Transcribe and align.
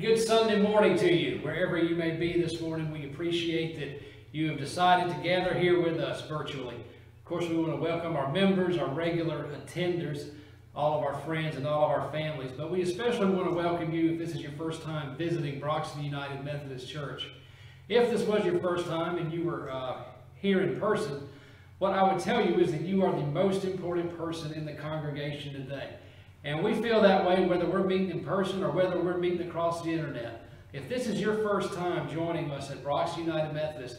Good 0.00 0.18
Sunday 0.18 0.58
morning 0.58 0.96
to 0.96 1.12
you, 1.12 1.40
wherever 1.42 1.76
you 1.76 1.94
may 1.94 2.12
be 2.12 2.40
this 2.40 2.58
morning. 2.62 2.90
We 2.90 3.04
appreciate 3.04 3.78
that 3.80 4.00
you 4.32 4.48
have 4.48 4.58
decided 4.58 5.14
to 5.14 5.22
gather 5.22 5.52
here 5.52 5.82
with 5.82 6.00
us 6.00 6.26
virtually. 6.26 6.76
Of 6.76 7.24
course, 7.26 7.46
we 7.46 7.56
want 7.56 7.72
to 7.72 7.76
welcome 7.76 8.16
our 8.16 8.32
members, 8.32 8.78
our 8.78 8.88
regular 8.88 9.48
attenders, 9.48 10.30
all 10.74 10.96
of 10.96 11.04
our 11.04 11.20
friends, 11.26 11.56
and 11.56 11.66
all 11.66 11.84
of 11.84 11.90
our 11.90 12.10
families. 12.12 12.50
But 12.56 12.70
we 12.70 12.80
especially 12.80 13.26
want 13.26 13.50
to 13.50 13.54
welcome 13.54 13.92
you 13.92 14.12
if 14.12 14.18
this 14.18 14.30
is 14.30 14.40
your 14.40 14.52
first 14.52 14.80
time 14.80 15.16
visiting 15.16 15.60
Broxton 15.60 16.02
United 16.02 16.42
Methodist 16.42 16.88
Church. 16.88 17.28
If 17.90 18.10
this 18.10 18.22
was 18.22 18.42
your 18.42 18.58
first 18.60 18.86
time 18.86 19.18
and 19.18 19.30
you 19.30 19.44
were 19.44 19.70
uh, 19.70 19.98
here 20.34 20.62
in 20.62 20.80
person, 20.80 21.28
what 21.78 21.92
I 21.92 22.10
would 22.10 22.22
tell 22.22 22.42
you 22.42 22.58
is 22.58 22.72
that 22.72 22.80
you 22.80 23.04
are 23.04 23.12
the 23.12 23.26
most 23.26 23.64
important 23.64 24.16
person 24.16 24.54
in 24.54 24.64
the 24.64 24.72
congregation 24.72 25.52
today. 25.52 25.90
And 26.44 26.64
we 26.64 26.74
feel 26.74 27.02
that 27.02 27.26
way 27.26 27.44
whether 27.44 27.66
we're 27.66 27.84
meeting 27.84 28.10
in 28.10 28.24
person 28.24 28.62
or 28.62 28.70
whether 28.70 28.98
we're 28.98 29.18
meeting 29.18 29.46
across 29.46 29.82
the 29.82 29.90
internet. 29.90 30.46
If 30.72 30.88
this 30.88 31.06
is 31.06 31.20
your 31.20 31.34
first 31.34 31.74
time 31.74 32.08
joining 32.08 32.50
us 32.50 32.70
at 32.70 32.82
Broxton 32.82 33.26
United 33.26 33.52
Methodist, 33.52 33.98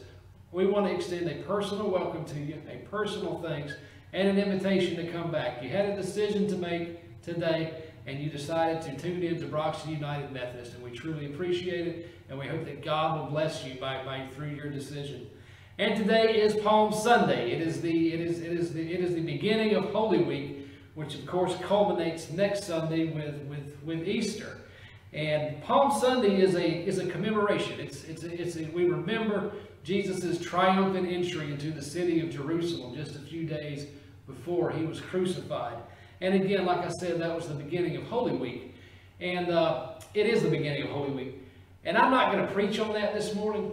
we 0.52 0.66
want 0.66 0.88
to 0.88 0.94
extend 0.94 1.30
a 1.30 1.44
personal 1.44 1.90
welcome 1.90 2.26
to 2.26 2.40
you, 2.40 2.62
a 2.70 2.78
personal 2.90 3.42
thanks, 3.42 3.74
and 4.14 4.28
an 4.28 4.40
invitation 4.40 4.96
to 4.96 5.12
come 5.12 5.32
back. 5.32 5.62
You 5.62 5.70
had 5.70 5.90
a 5.90 5.96
decision 5.96 6.48
to 6.48 6.56
make 6.56 7.22
today, 7.22 7.84
and 8.08 8.20
you 8.20 8.30
decided 8.30 8.82
to 8.84 8.98
tune 8.98 9.22
in 9.22 9.40
to 9.40 9.46
Broxton 9.46 9.92
United 9.92 10.32
Methodist, 10.32 10.74
and 10.74 10.84
we 10.84 10.92
truly 10.92 11.28
appreciate 11.28 11.88
it, 11.88 12.10
and 12.30 12.40
we 12.40 12.48
hope 12.48 12.66
that 12.66 12.84
God 12.84 13.20
will 13.20 13.28
bless 13.28 13.64
you 13.64 13.80
by, 13.80 14.04
by 14.04 14.28
through 14.34 14.50
your 14.50 14.70
decision. 14.70 15.30
And 15.78 15.96
today 15.96 16.42
is 16.42 16.56
Palm 16.56 16.92
Sunday. 16.92 17.52
It 17.52 17.62
is 17.62 17.82
the 17.82 18.14
it 18.14 18.20
is 18.20 18.42
it 18.42 18.52
is 18.52 18.74
the 18.74 18.94
it 18.94 19.00
is 19.00 19.16
the 19.16 19.22
beginning 19.22 19.74
of 19.74 19.86
Holy 19.86 20.22
Week 20.22 20.61
which 20.96 21.16
of 21.16 21.26
course 21.26 21.56
culminates 21.62 22.30
next 22.32 22.66
Sunday 22.66 23.12
with, 23.12 23.36
with, 23.44 23.78
with 23.84 24.08
Easter. 24.08 24.58
And 25.14 25.62
Palm 25.64 25.92
Sunday 26.00 26.42
is 26.42 26.56
a, 26.56 26.86
is 26.86 27.00
a 27.00 27.08
commemoration. 27.08 27.80
It's, 27.80 28.04
it's, 28.06 28.24
it's 28.24 28.56
a, 28.56 28.66
we 28.74 28.86
remember 28.86 29.52
Jesus' 29.84 30.40
triumphant 30.40 31.08
entry 31.08 31.52
into 31.52 31.72
the 31.72 31.82
city 31.82 32.22
of 32.22 32.30
Jerusalem 32.30 32.96
just 32.96 33.16
a 33.16 33.20
few 33.20 33.46
days 33.46 33.88
before 34.28 34.72
he 34.72 34.86
was 34.86 35.02
crucified. 35.02 35.78
And 36.22 36.36
again, 36.36 36.66
like 36.66 36.80
I 36.80 36.90
said, 36.90 37.20
that 37.20 37.36
was 37.36 37.48
the 37.48 37.56
beginning 37.56 37.98
of 37.98 38.04
Holy 38.04 38.34
Week. 38.34 38.76
And 39.20 39.50
uh, 39.50 39.94
it 40.14 40.28
is 40.28 40.44
the 40.44 40.50
beginning 40.50 40.84
of 40.84 40.90
Holy 40.90 41.12
Week. 41.12 41.48
And 41.84 41.98
I'm 41.98 42.12
not 42.12 42.32
going 42.32 42.46
to 42.46 42.54
preach 42.54 42.80
on 42.80 42.94
that 42.94 43.14
this 43.14 43.34
morning. 43.34 43.72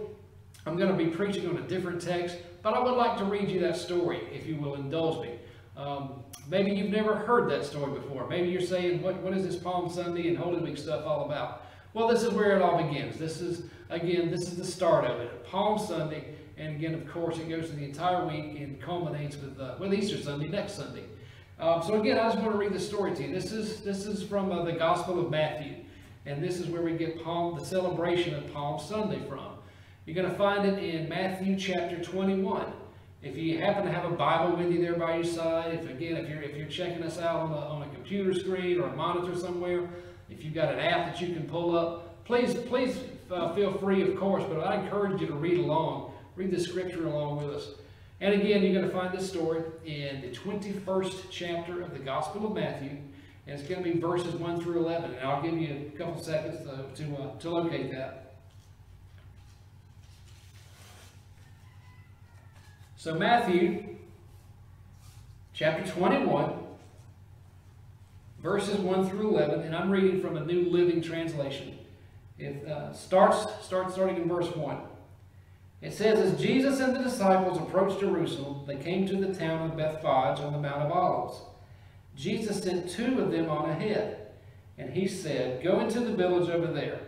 I'm 0.65 0.75
going 0.75 0.91
to 0.91 0.97
be 0.97 1.07
preaching 1.07 1.47
on 1.47 1.57
a 1.57 1.61
different 1.61 2.01
text, 2.01 2.37
but 2.63 2.73
I 2.73 2.79
would 2.79 2.95
like 2.95 3.17
to 3.19 3.25
read 3.25 3.49
you 3.49 3.59
that 3.61 3.77
story, 3.77 4.21
if 4.33 4.45
you 4.45 4.55
will 4.55 4.75
indulge 4.75 5.25
me. 5.25 5.38
Um, 5.79 6.23
maybe 6.49 6.71
you've 6.71 6.91
never 6.91 7.15
heard 7.15 7.49
that 7.51 7.63
story 7.63 7.97
before. 7.97 8.27
Maybe 8.27 8.49
you're 8.49 8.61
saying, 8.61 9.01
what, 9.01 9.15
what 9.21 9.33
is 9.33 9.43
this 9.43 9.55
Palm 9.55 9.89
Sunday 9.89 10.27
and 10.27 10.37
Holy 10.37 10.59
Week 10.59 10.77
stuff 10.77 11.05
all 11.05 11.25
about? 11.25 11.63
Well, 11.93 12.09
this 12.09 12.21
is 12.21 12.33
where 12.33 12.55
it 12.57 12.61
all 12.61 12.83
begins. 12.83 13.17
This 13.17 13.39
is, 13.39 13.63
again, 13.89 14.29
this 14.29 14.41
is 14.41 14.57
the 14.57 14.65
start 14.65 15.05
of 15.05 15.21
it. 15.21 15.45
Palm 15.45 15.79
Sunday, 15.79 16.35
and 16.57 16.75
again, 16.75 16.93
of 16.93 17.09
course, 17.09 17.37
it 17.37 17.47
goes 17.47 17.69
to 17.69 17.75
the 17.77 17.85
entire 17.85 18.27
week 18.27 18.59
and 18.59 18.81
culminates 18.81 19.37
with, 19.37 19.57
uh, 19.57 19.75
with 19.79 19.93
Easter 19.93 20.17
Sunday, 20.17 20.49
next 20.49 20.73
Sunday. 20.73 21.05
Um, 21.59 21.81
so 21.81 21.99
again, 21.99 22.19
I 22.19 22.23
just 22.23 22.39
want 22.39 22.51
to 22.51 22.57
read 22.57 22.73
the 22.73 22.79
story 22.79 23.15
to 23.15 23.23
you. 23.23 23.33
This 23.33 23.53
is, 23.53 23.81
this 23.81 24.05
is 24.05 24.21
from 24.21 24.51
uh, 24.51 24.63
the 24.63 24.73
Gospel 24.73 25.19
of 25.19 25.31
Matthew, 25.31 25.75
and 26.25 26.43
this 26.43 26.59
is 26.59 26.67
where 26.67 26.81
we 26.81 26.91
get 26.93 27.23
Palm, 27.23 27.57
the 27.57 27.65
celebration 27.65 28.35
of 28.35 28.51
Palm 28.53 28.79
Sunday 28.79 29.21
from. 29.29 29.55
You're 30.05 30.15
going 30.15 30.29
to 30.29 30.37
find 30.37 30.65
it 30.65 30.83
in 30.83 31.07
Matthew 31.07 31.57
chapter 31.57 32.03
21. 32.03 32.65
If 33.21 33.35
you 33.35 33.59
happen 33.59 33.83
to 33.83 33.91
have 33.91 34.09
a 34.09 34.15
Bible 34.15 34.55
with 34.55 34.71
you 34.71 34.81
there 34.81 34.95
by 34.95 35.15
your 35.15 35.25
side, 35.25 35.73
if 35.73 35.89
again, 35.89 36.15
if 36.15 36.29
you're 36.29 36.41
if 36.41 36.55
you're 36.55 36.67
checking 36.67 37.03
us 37.03 37.17
out 37.17 37.41
on 37.41 37.51
a, 37.51 37.57
on 37.57 37.81
a 37.83 37.89
computer 37.89 38.33
screen 38.33 38.79
or 38.79 38.87
a 38.87 38.95
monitor 38.95 39.37
somewhere, 39.37 39.89
if 40.29 40.43
you've 40.43 40.53
got 40.53 40.73
an 40.73 40.79
app 40.79 41.07
that 41.07 41.21
you 41.21 41.33
can 41.33 41.45
pull 41.45 41.77
up, 41.77 42.23
please 42.23 42.53
please 42.53 42.97
uh, 43.29 43.53
feel 43.53 43.73
free, 43.77 44.09
of 44.09 44.17
course. 44.17 44.43
But 44.47 44.61
I 44.61 44.81
encourage 44.81 45.19
you 45.19 45.27
to 45.27 45.33
read 45.33 45.59
along, 45.59 46.13
read 46.37 46.51
the 46.51 46.59
scripture 46.61 47.07
along 47.07 47.45
with 47.45 47.55
us. 47.55 47.67
And 48.21 48.33
again, 48.33 48.63
you're 48.63 48.73
going 48.73 48.85
to 48.85 48.91
find 48.91 49.17
this 49.17 49.29
story 49.29 49.63
in 49.85 50.21
the 50.21 50.29
21st 50.29 51.23
chapter 51.29 51.81
of 51.81 51.91
the 51.91 51.99
Gospel 51.99 52.47
of 52.47 52.53
Matthew, 52.53 52.97
and 53.47 53.59
it's 53.59 53.67
going 53.67 53.83
to 53.83 53.93
be 53.93 53.99
verses 53.99 54.35
1 54.35 54.61
through 54.61 54.79
11. 54.79 55.15
And 55.15 55.27
I'll 55.27 55.41
give 55.41 55.57
you 55.57 55.91
a 55.93 55.97
couple 55.97 56.21
seconds 56.21 56.59
to 56.59 57.03
to, 57.03 57.15
uh, 57.17 57.39
to 57.39 57.49
locate 57.49 57.91
that. 57.91 58.28
So 62.99 63.15
Matthew 63.15 63.95
chapter 65.53 65.89
21, 65.89 66.51
verses 68.43 68.75
1 68.75 69.09
through 69.09 69.29
11, 69.29 69.61
and 69.61 69.73
I'm 69.73 69.89
reading 69.89 70.19
from 70.19 70.35
a 70.35 70.43
New 70.43 70.69
Living 70.69 71.01
Translation. 71.01 71.77
It 72.37 72.67
uh, 72.67 72.91
starts, 72.91 73.65
starts 73.65 73.93
starting 73.93 74.17
in 74.17 74.27
verse 74.27 74.53
1. 74.53 74.79
It 75.81 75.93
says, 75.93 76.19
As 76.19 76.41
Jesus 76.41 76.81
and 76.81 76.93
the 76.93 77.01
disciples 77.01 77.57
approached 77.57 78.01
Jerusalem, 78.01 78.65
they 78.67 78.75
came 78.75 79.07
to 79.07 79.15
the 79.15 79.33
town 79.33 79.71
of 79.71 79.77
Bethphage 79.77 80.41
on 80.41 80.51
the 80.51 80.59
Mount 80.59 80.81
of 80.81 80.91
Olives. 80.91 81.39
Jesus 82.17 82.61
sent 82.61 82.89
two 82.89 83.21
of 83.21 83.31
them 83.31 83.49
on 83.49 83.69
ahead, 83.69 84.27
and 84.77 84.91
he 84.91 85.07
said, 85.07 85.63
Go 85.63 85.79
into 85.79 86.01
the 86.01 86.17
village 86.17 86.49
over 86.49 86.67
there, 86.67 86.99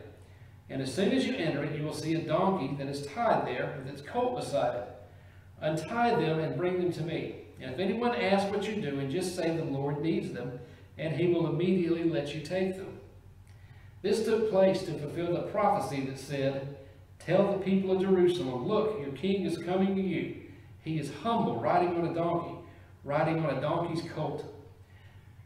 and 0.70 0.82
as 0.82 0.94
soon 0.96 1.12
as 1.12 1.28
you 1.28 1.36
enter 1.36 1.66
it, 1.66 1.78
you 1.78 1.84
will 1.84 1.94
see 1.94 2.16
a 2.16 2.22
donkey 2.22 2.78
that 2.78 2.88
is 2.88 3.06
tied 3.08 3.46
there 3.46 3.76
with 3.78 3.94
its 3.94 4.02
colt 4.02 4.40
beside 4.40 4.78
it. 4.78 4.88
Untie 5.62 6.16
them 6.16 6.40
and 6.40 6.58
bring 6.58 6.80
them 6.80 6.92
to 6.94 7.04
me. 7.04 7.36
And 7.62 7.72
if 7.72 7.80
anyone 7.80 8.16
asks 8.16 8.50
what 8.52 8.68
you're 8.68 8.92
doing, 8.92 9.12
just 9.12 9.36
say 9.36 9.56
the 9.56 9.64
Lord 9.64 10.02
needs 10.02 10.34
them, 10.34 10.60
and 10.98 11.16
he 11.16 11.28
will 11.28 11.48
immediately 11.48 12.04
let 12.04 12.34
you 12.34 12.42
take 12.42 12.76
them. 12.76 12.98
This 14.02 14.26
took 14.26 14.50
place 14.50 14.82
to 14.84 14.98
fulfill 14.98 15.34
the 15.34 15.44
prophecy 15.44 16.02
that 16.06 16.20
said, 16.20 16.78
Tell 17.20 17.52
the 17.52 17.64
people 17.64 17.92
of 17.92 18.02
Jerusalem, 18.02 18.68
look, 18.68 19.00
your 19.00 19.12
king 19.12 19.46
is 19.46 19.60
coming 19.60 19.96
to 19.96 20.02
you. 20.02 20.38
He 20.84 20.98
is 20.98 21.12
humble, 21.22 21.58
riding 21.58 21.96
on 21.96 22.08
a 22.08 22.14
donkey, 22.16 22.56
riding 23.04 23.46
on 23.46 23.56
a 23.56 23.62
donkey's 23.62 24.04
colt. 24.12 24.44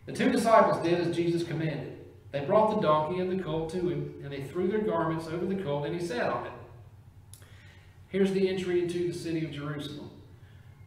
The 0.06 0.14
two 0.14 0.32
disciples 0.32 0.82
did 0.82 1.02
as 1.02 1.14
Jesus 1.14 1.44
commanded. 1.44 1.98
They 2.32 2.46
brought 2.46 2.76
the 2.76 2.82
donkey 2.82 3.20
and 3.20 3.38
the 3.38 3.44
colt 3.44 3.72
to 3.72 3.90
him, 3.90 4.14
and 4.24 4.32
they 4.32 4.44
threw 4.44 4.70
their 4.70 4.82
garments 4.82 5.28
over 5.28 5.46
the 5.46 5.62
colt, 5.62 5.86
and 5.86 6.00
he 6.00 6.06
sat 6.06 6.30
on 6.30 6.46
it. 6.46 6.52
Here's 8.16 8.32
the 8.32 8.48
entry 8.48 8.82
into 8.82 9.12
the 9.12 9.14
city 9.14 9.44
of 9.44 9.52
Jerusalem. 9.52 10.10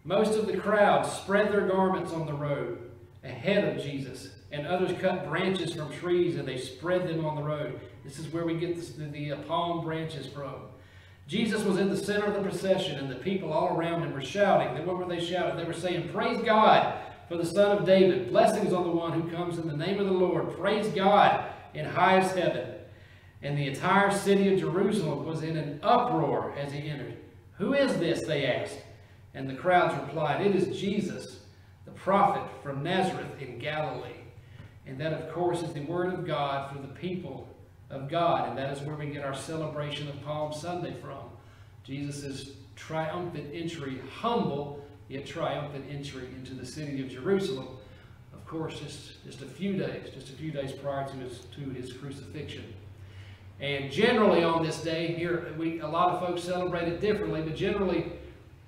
Most 0.03 0.39
of 0.39 0.47
the 0.47 0.57
crowd 0.57 1.05
spread 1.05 1.53
their 1.53 1.69
garments 1.69 2.11
on 2.11 2.25
the 2.25 2.33
road 2.33 2.91
ahead 3.23 3.65
of 3.65 3.85
Jesus, 3.85 4.31
and 4.51 4.67
others 4.67 4.99
cut 4.99 5.29
branches 5.29 5.75
from 5.75 5.93
trees 5.93 6.37
and 6.37 6.49
they 6.49 6.57
spread 6.57 7.07
them 7.07 7.27
on 7.27 7.37
the 7.37 7.43
road. 7.43 7.81
This 8.03 8.19
is 8.19 8.33
where 8.33 8.47
we 8.47 8.55
get 8.55 8.77
the, 8.77 9.05
the, 9.05 9.33
uh, 9.33 9.37
palm 9.43 9.85
branches 9.85 10.27
from. 10.27 10.55
Jesus 11.27 11.65
was 11.65 11.77
in 11.77 11.91
the 11.91 11.99
center 11.99 12.25
of 12.25 12.33
the 12.33 12.41
procession, 12.41 12.99
and 12.99 13.11
the 13.11 13.17
people 13.17 13.53
all 13.53 13.77
around 13.77 14.05
him 14.05 14.15
were 14.15 14.23
shouting. 14.23 14.87
What 14.87 14.97
were 14.97 15.05
they 15.05 15.23
shouting? 15.23 15.59
They 15.59 15.65
were 15.65 15.75
saying, 15.75 16.09
Praise 16.09 16.41
God 16.41 16.99
for 17.29 17.37
the 17.37 17.45
Son 17.45 17.77
of 17.77 17.85
David. 17.85 18.31
Blessings 18.31 18.73
on 18.73 18.85
the 18.85 18.91
one 18.91 19.13
who 19.13 19.31
comes 19.31 19.59
in 19.59 19.69
the 19.69 19.77
name 19.77 20.01
of 20.01 20.07
the 20.07 20.13
Lord. 20.13 20.57
Praise 20.57 20.89
God 20.95 21.45
in 21.75 21.85
highest 21.85 22.35
heaven. 22.37 22.78
And 23.43 23.57
the 23.57 23.69
entire 23.69 24.11
city 24.11 24.53
of 24.53 24.61
Jerusalem 24.61 25.25
was 25.25 25.43
in 25.43 25.57
an 25.57 25.81
uproar 25.83 26.55
as 26.59 26.73
he 26.73 26.89
entered. 26.89 27.17
Who 27.59 27.75
is 27.75 27.97
this? 27.99 28.23
They 28.23 28.47
asked. 28.47 28.79
And 29.35 29.49
the 29.49 29.55
crowds 29.55 29.95
replied, 29.95 30.45
It 30.45 30.57
is 30.57 30.79
Jesus, 30.79 31.41
the 31.85 31.93
prophet 31.93 32.43
from 32.63 32.83
Nazareth 32.83 33.41
in 33.41 33.59
Galilee. 33.59 34.11
And 34.87 34.99
that, 35.01 35.13
of 35.13 35.33
course, 35.33 35.63
is 35.63 35.73
the 35.73 35.83
word 35.83 36.13
of 36.13 36.27
God 36.27 36.73
for 36.73 36.81
the 36.81 36.89
people 36.89 37.49
of 37.91 38.09
God. 38.09 38.49
And 38.49 38.59
that 38.59 38.77
is 38.77 38.83
where 38.83 38.97
we 38.97 39.07
get 39.07 39.25
our 39.25 39.35
celebration 39.35 40.09
of 40.09 40.21
Palm 40.23 40.53
Sunday 40.53 40.95
from. 41.01 41.31
Jesus' 41.85 42.53
triumphant 42.75 43.51
entry, 43.53 44.01
humble 44.21 44.85
yet 45.09 45.27
triumphant 45.27 45.85
entry 45.91 46.27
into 46.37 46.55
the 46.55 46.67
city 46.67 47.03
of 47.03 47.09
Jerusalem. 47.09 47.69
Of 48.33 48.47
course, 48.47 48.79
just, 48.79 49.25
just 49.25 49.43
a 49.43 49.47
few 49.47 49.77
days, 49.77 50.11
just 50.15 50.31
a 50.31 50.33
few 50.33 50.51
days 50.51 50.73
prior 50.73 51.07
to 51.07 51.17
his, 51.17 51.41
to 51.57 51.61
his 51.71 51.93
crucifixion. 51.93 52.65
And 53.61 53.91
generally 53.91 54.45
on 54.45 54.65
this 54.65 54.83
day, 54.83 55.15
here 55.15 55.53
we 55.59 55.81
a 55.81 55.87
lot 55.87 56.11
of 56.11 56.21
folks 56.21 56.43
celebrate 56.43 56.89
it 56.89 57.01
differently, 57.01 57.43
but 57.43 57.57
generally 57.57 58.13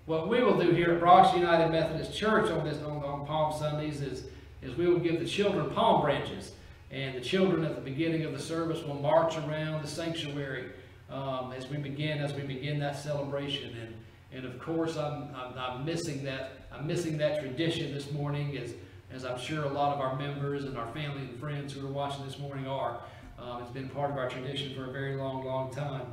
what 0.06 0.28
we 0.28 0.42
will 0.42 0.58
do 0.58 0.72
here 0.72 0.92
at 0.92 1.00
Broxton 1.00 1.40
United 1.40 1.70
Methodist 1.70 2.16
Church 2.16 2.50
on 2.50 2.64
this 2.64 2.82
on, 2.82 3.02
on 3.04 3.24
Palm 3.26 3.56
Sundays 3.56 4.00
is, 4.00 4.24
is 4.62 4.76
we 4.76 4.88
will 4.88 4.98
give 4.98 5.20
the 5.20 5.26
children 5.26 5.70
palm 5.70 6.02
branches. 6.02 6.52
And 6.90 7.14
the 7.14 7.20
children 7.20 7.64
at 7.64 7.76
the 7.76 7.80
beginning 7.80 8.24
of 8.24 8.32
the 8.32 8.40
service 8.40 8.82
will 8.82 8.96
march 8.96 9.36
around 9.36 9.84
the 9.84 9.86
sanctuary 9.86 10.70
um, 11.08 11.52
as 11.56 11.68
we 11.68 11.76
begin 11.76 12.18
as 12.18 12.34
we 12.34 12.42
begin 12.42 12.80
that 12.80 12.98
celebration. 12.98 13.76
And 13.80 13.94
and 14.32 14.44
of 14.44 14.58
course 14.58 14.96
I'm, 14.96 15.28
I'm, 15.34 15.56
I'm 15.56 15.84
missing 15.84 16.24
that 16.24 16.62
I'm 16.72 16.88
missing 16.88 17.16
that 17.18 17.40
tradition 17.40 17.94
this 17.94 18.10
morning 18.10 18.58
as 18.58 18.74
as 19.12 19.24
I'm 19.24 19.38
sure 19.38 19.64
a 19.64 19.68
lot 19.68 19.94
of 19.94 20.00
our 20.00 20.16
members 20.16 20.64
and 20.64 20.76
our 20.76 20.86
family 20.92 21.22
and 21.22 21.38
friends 21.38 21.72
who 21.72 21.86
are 21.86 21.90
watching 21.90 22.24
this 22.24 22.38
morning 22.38 22.66
are. 22.66 23.00
Um, 23.40 23.62
it's 23.62 23.70
been 23.70 23.88
part 23.88 24.10
of 24.10 24.18
our 24.18 24.28
tradition 24.28 24.74
for 24.74 24.90
a 24.90 24.92
very 24.92 25.16
long, 25.16 25.44
long 25.44 25.72
time. 25.72 26.06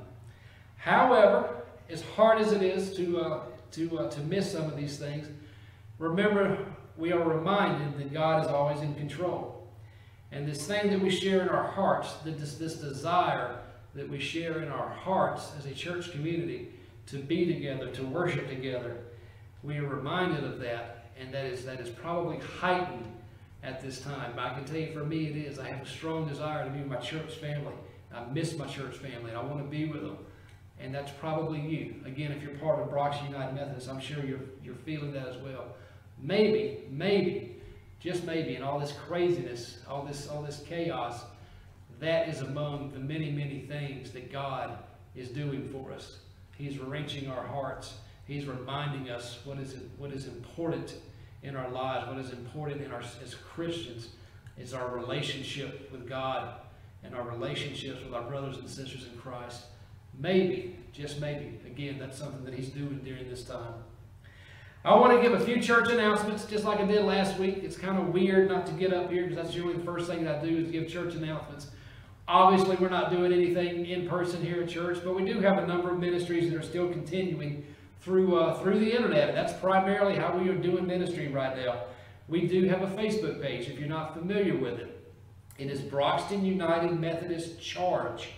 However, 0.78 1.64
as 1.90 2.02
hard 2.02 2.40
as 2.40 2.54
it 2.54 2.62
is 2.62 2.96
to, 2.96 3.20
uh, 3.20 3.40
to, 3.72 4.00
uh, 4.00 4.10
to 4.10 4.22
miss 4.22 4.52
some 4.52 4.64
of 4.64 4.78
these 4.78 4.98
things, 4.98 5.28
remember 6.00 6.66
we 6.98 7.12
are 7.12 7.24
reminded 7.24 7.98
that 7.98 8.14
God 8.14 8.46
is 8.46 8.50
always 8.50 8.82
in 8.82 8.96
control. 8.96 9.68
And 10.32 10.48
this 10.48 10.66
thing 10.66 10.90
that 10.90 11.02
we 11.02 11.10
share 11.10 11.42
in 11.42 11.50
our 11.50 11.68
hearts, 11.68 12.14
this, 12.24 12.56
this 12.56 12.76
desire 12.76 13.60
that 13.94 14.10
we 14.10 14.20
share 14.20 14.62
in 14.62 14.70
our 14.70 14.90
hearts 14.90 15.52
as 15.58 15.66
a 15.66 15.74
church 15.74 16.12
community 16.12 16.70
to 17.08 17.18
be 17.18 17.46
together, 17.46 17.90
to 17.92 18.04
worship 18.04 18.48
together. 18.48 18.98
We 19.64 19.78
are 19.78 19.88
reminded 19.88 20.44
of 20.44 20.60
that, 20.60 21.10
and 21.20 21.34
that 21.34 21.46
is, 21.46 21.66
that 21.66 21.80
is 21.80 21.90
probably 21.90 22.40
heightened 22.40 23.06
at 23.68 23.82
this 23.82 24.00
time. 24.00 24.32
But 24.36 24.46
I 24.46 24.54
can 24.54 24.66
tell 24.66 24.78
you 24.78 24.94
for 24.94 25.04
me 25.04 25.28
it 25.28 25.36
is. 25.36 25.60
I 25.60 25.68
have 25.68 25.86
a 25.86 25.90
strong 25.90 26.28
desire 26.28 26.64
to 26.64 26.70
be 26.72 26.80
with 26.80 26.88
my 26.88 26.98
church 26.98 27.34
family. 27.36 27.74
I 28.14 28.24
miss 28.26 28.58
my 28.58 28.66
church 28.66 28.96
family, 28.98 29.30
and 29.30 29.38
I 29.38 29.44
want 29.44 29.60
to 29.60 29.70
be 29.70 29.86
with 29.86 30.02
them. 30.02 30.18
And 30.80 30.94
that's 30.96 31.12
probably 31.20 31.60
you. 31.60 31.96
Again, 32.06 32.32
if 32.32 32.42
you're 32.42 32.56
part 32.56 32.80
of 32.80 32.90
Brox 32.90 33.18
United 33.24 33.54
Methodist, 33.54 33.90
I'm 33.90 34.00
sure 34.00 34.24
you're, 34.24 34.40
you're 34.64 34.76
feeling 34.76 35.12
that 35.14 35.28
as 35.28 35.38
well. 35.38 35.66
Maybe, 36.22 36.84
maybe, 36.90 37.56
just 38.00 38.24
maybe, 38.24 38.56
in 38.56 38.64
all 38.64 38.80
this 38.80 38.94
craziness, 38.94 39.80
all 39.90 40.06
this, 40.06 40.28
all 40.28 40.42
this 40.42 40.64
chaos, 40.66 41.26
that 42.00 42.30
is 42.30 42.42
among 42.42 42.92
the 42.92 43.00
many, 43.00 43.32
many 43.32 43.62
things 43.68 44.12
that 44.12 44.32
God 44.32 44.78
is 45.16 45.30
doing 45.30 45.68
for 45.70 45.92
us. 45.92 46.18
He's 46.58 46.78
wrenching 46.80 47.30
our 47.30 47.46
hearts. 47.46 47.96
He's 48.26 48.46
reminding 48.46 49.10
us 49.10 49.40
what 49.46 49.60
is, 49.60 49.76
what 49.98 50.12
is 50.12 50.28
important 50.28 50.94
in 51.48 51.56
our 51.56 51.70
lives, 51.70 52.08
what 52.08 52.18
is 52.18 52.32
important 52.32 52.82
in 52.82 52.92
our, 52.92 53.02
as 53.02 53.36
Christians, 53.36 54.10
is 54.58 54.74
our 54.74 54.96
relationship 54.96 55.90
with 55.92 56.08
God 56.08 56.60
and 57.04 57.16
our 57.16 57.24
relationships 57.24 58.04
with 58.04 58.14
our 58.14 58.24
brothers 58.24 58.58
and 58.58 58.70
sisters 58.70 59.08
in 59.12 59.18
Christ. 59.20 59.64
Maybe, 60.20 60.76
just 60.92 61.22
maybe, 61.22 61.60
again, 61.66 61.98
that's 62.00 62.18
something 62.18 62.44
that 62.44 62.54
he's 62.54 62.70
doing 62.70 63.00
during 63.04 63.30
this 63.30 63.44
time. 63.44 63.74
I 64.84 64.96
want 64.96 65.14
to 65.14 65.22
give 65.22 65.40
a 65.40 65.44
few 65.44 65.62
church 65.62 65.90
announcements, 65.90 66.46
just 66.46 66.64
like 66.64 66.80
I 66.80 66.86
did 66.86 67.04
last 67.04 67.38
week. 67.38 67.60
It's 67.64 67.78
kind 67.78 67.98
of 67.98 68.14
weird 68.14 68.50
not 68.50 68.66
to 68.68 68.74
get 68.74 68.94
up 68.94 69.12
here 69.12 69.24
because 69.24 69.38
that's 69.38 69.56
usually 69.56 69.76
the 69.76 69.84
first 69.84 70.10
thing 70.10 70.24
that 70.26 70.40
I 70.40 70.46
do 70.46 70.58
is 70.58 70.72
give 70.72 70.88
church 70.88 71.14
announcements. 71.16 71.68
Obviously, 72.28 72.76
we're 72.76 72.90
not 72.90 73.12
doing 73.12 73.32
anything 73.32 73.86
in 73.86 74.08
person 74.08 74.44
here 74.44 74.64
at 74.64 74.70
church, 74.70 75.00
but 75.04 75.16
we 75.16 75.26
do 75.26 75.40
have 75.40 75.58
a 75.58 75.68
number 75.68 75.92
of 75.92 76.00
ministries 76.00 76.50
that 76.52 76.58
are 76.58 76.64
still 76.64 76.90
continuing 76.90 77.66
through 78.02 78.38
uh, 78.38 78.60
through 78.62 78.80
the 78.80 78.92
internet. 78.92 79.34
That's 79.34 79.54
primarily 79.54 80.16
how 80.16 80.38
we 80.38 80.50
are 80.50 80.56
doing 80.56 80.86
ministry 80.86 81.28
right 81.28 81.56
now. 81.58 81.84
We 82.28 82.48
do 82.48 82.66
have 82.66 82.82
a 82.82 82.88
Facebook 82.88 83.42
page 83.42 83.70
if 83.70 83.80
you're 83.80 83.88
not 83.88 84.14
familiar 84.14 84.56
with 84.58 84.80
it. 84.80 84.94
It 85.58 85.72
is 85.72 85.82
Broxton 85.82 86.46
United 86.46 87.00
Methodist 87.00 87.60
Charge. 87.60 88.30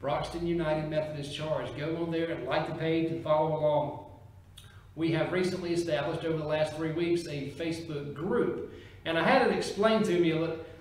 Broxton 0.00 0.46
United 0.46 0.88
Methodist 0.88 1.34
Charge. 1.34 1.68
Go 1.76 1.96
on 1.96 2.10
there 2.10 2.30
and 2.30 2.46
like 2.46 2.66
the 2.66 2.74
page 2.74 3.10
and 3.10 3.22
follow 3.22 3.58
along. 3.58 4.06
We 4.94 5.12
have 5.12 5.32
recently 5.32 5.72
established 5.72 6.24
over 6.24 6.38
the 6.38 6.46
last 6.46 6.76
three 6.76 6.92
weeks 6.92 7.26
a 7.26 7.50
Facebook 7.52 8.14
group. 8.14 8.72
And 9.04 9.18
I 9.18 9.24
had 9.24 9.46
it 9.46 9.56
explained 9.56 10.04
to 10.06 10.18
me, 10.18 10.32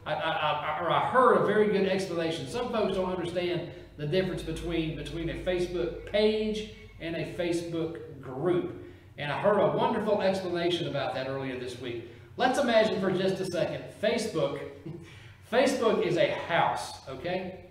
I, 0.05 0.13
I, 0.13 0.13
I, 0.13 0.79
or 0.81 0.89
I 0.89 1.09
heard 1.09 1.37
a 1.37 1.45
very 1.45 1.67
good 1.67 1.87
explanation. 1.87 2.47
Some 2.47 2.71
folks 2.71 2.95
don't 2.95 3.11
understand 3.11 3.69
the 3.97 4.07
difference 4.07 4.43
between, 4.43 4.95
between 4.95 5.29
a 5.29 5.35
Facebook 5.35 6.05
page 6.07 6.71
and 6.99 7.15
a 7.15 7.33
Facebook 7.33 8.00
group. 8.21 8.85
And 9.17 9.31
I 9.31 9.39
heard 9.39 9.59
a 9.59 9.77
wonderful 9.77 10.21
explanation 10.21 10.87
about 10.87 11.13
that 11.15 11.27
earlier 11.27 11.59
this 11.59 11.79
week. 11.79 12.09
Let's 12.37 12.59
imagine 12.59 12.99
for 12.99 13.11
just 13.11 13.39
a 13.41 13.45
second, 13.45 13.83
Facebook, 14.01 14.61
Facebook 15.51 16.05
is 16.05 16.17
a 16.17 16.31
house, 16.31 17.07
okay? 17.09 17.65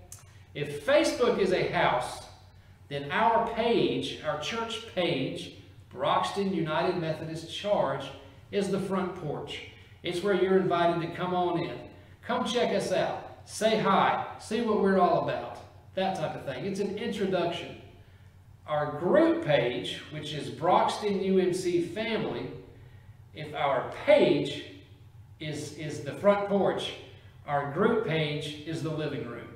If 0.54 0.84
Facebook 0.84 1.38
is 1.38 1.52
a 1.52 1.68
house, 1.72 2.24
then 2.88 3.10
our 3.10 3.48
page, 3.54 4.20
our 4.26 4.40
church 4.40 4.94
page, 4.94 5.54
Broxton 5.90 6.52
United 6.52 6.96
Methodist 6.98 7.52
Charge, 7.54 8.04
is 8.50 8.68
the 8.68 8.80
front 8.80 9.14
porch. 9.16 9.62
It's 10.02 10.22
where 10.22 10.34
you're 10.34 10.58
invited 10.58 11.00
to 11.02 11.14
come 11.14 11.34
on 11.34 11.60
in. 11.60 11.78
Come 12.22 12.44
check 12.44 12.74
us 12.74 12.92
out. 12.92 13.40
Say 13.44 13.78
hi. 13.78 14.26
See 14.38 14.60
what 14.60 14.80
we're 14.80 14.98
all 14.98 15.28
about. 15.28 15.58
That 15.94 16.16
type 16.16 16.34
of 16.34 16.44
thing. 16.44 16.64
It's 16.64 16.80
an 16.80 16.96
introduction. 16.98 17.76
Our 18.70 18.92
group 19.00 19.44
page, 19.44 20.00
which 20.12 20.32
is 20.32 20.48
Broxton 20.48 21.18
UMC 21.18 21.92
Family, 21.92 22.52
if 23.34 23.52
our 23.52 23.92
page 24.06 24.62
is, 25.40 25.72
is 25.72 26.04
the 26.04 26.12
front 26.12 26.48
porch, 26.48 26.92
our 27.48 27.72
group 27.72 28.06
page 28.06 28.62
is 28.66 28.84
the 28.84 28.90
living 28.90 29.26
room. 29.26 29.48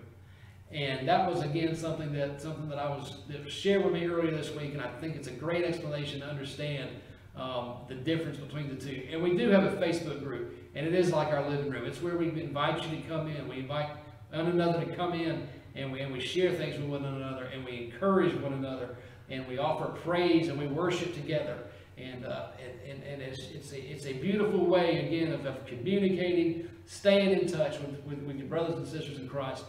And 0.73 1.07
that 1.07 1.31
was 1.31 1.43
again 1.43 1.77
something 1.77 2.13
that 2.15 2.43
something 2.43 2.69
that 2.69 2.81
I 2.81 2.89
was 2.89 3.19
that 3.29 3.45
was 3.45 3.53
shared 3.53 3.85
with 3.85 3.95
me 3.95 4.05
earlier 4.05 4.33
this 4.33 4.53
week, 4.53 4.75
and 4.75 4.83
I 4.83 4.89
think 5.01 5.15
it's 5.15 5.29
a 5.29 5.33
great 5.33 5.65
explanation 5.65 6.19
to 6.19 6.27
understand 6.27 6.91
um, 7.37 7.75
the 7.87 7.95
difference 7.95 8.39
between 8.39 8.69
the 8.69 8.75
two. 8.75 9.07
And 9.13 9.23
we 9.23 9.37
do 9.37 9.49
have 9.51 9.63
a 9.63 9.77
Facebook 9.77 10.25
group, 10.25 10.57
and 10.75 10.85
it 10.85 10.93
is 10.93 11.13
like 11.13 11.29
our 11.29 11.49
living 11.49 11.71
room. 11.71 11.85
It's 11.85 12.03
where 12.03 12.17
we 12.17 12.31
invite 12.31 12.83
you 12.83 12.97
to 12.97 13.03
come 13.07 13.29
in. 13.29 13.47
We 13.47 13.61
invite 13.61 13.91
one 14.33 14.47
another 14.47 14.85
to 14.85 14.97
come 14.97 15.13
in, 15.13 15.47
and 15.75 15.91
we 15.93 16.01
and 16.01 16.13
we 16.13 16.21
share 16.21 16.53
things 16.53 16.79
with 16.79 16.89
one 16.89 17.05
another, 17.05 17.45
and 17.45 17.65
we 17.65 17.85
encourage 17.85 18.35
one 18.41 18.53
another, 18.53 18.97
and 19.31 19.47
we 19.47 19.59
offer 19.59 19.87
praise, 19.87 20.49
and 20.49 20.59
we 20.59 20.67
worship 20.67 21.15
together. 21.15 21.59
And, 21.97 22.27
uh, 22.27 22.49
and, 22.61 23.03
and, 23.03 23.03
and 23.05 23.23
it's, 23.23 23.41
it's, 23.55 23.73
a, 23.73 23.81
it's 23.81 24.07
a 24.07 24.15
beautiful 24.15 24.67
way, 24.67 25.07
again, 25.07 25.33
of, 25.33 25.47
of 25.47 25.65
communicating, 25.65 26.69
staying 26.87 27.39
in 27.39 27.47
touch 27.47 27.79
with, 27.79 28.01
with, 28.05 28.19
with 28.25 28.37
your 28.37 28.49
brothers 28.49 28.77
and 28.79 28.87
sisters 28.87 29.19
in 29.19 29.29
Christ 29.29 29.65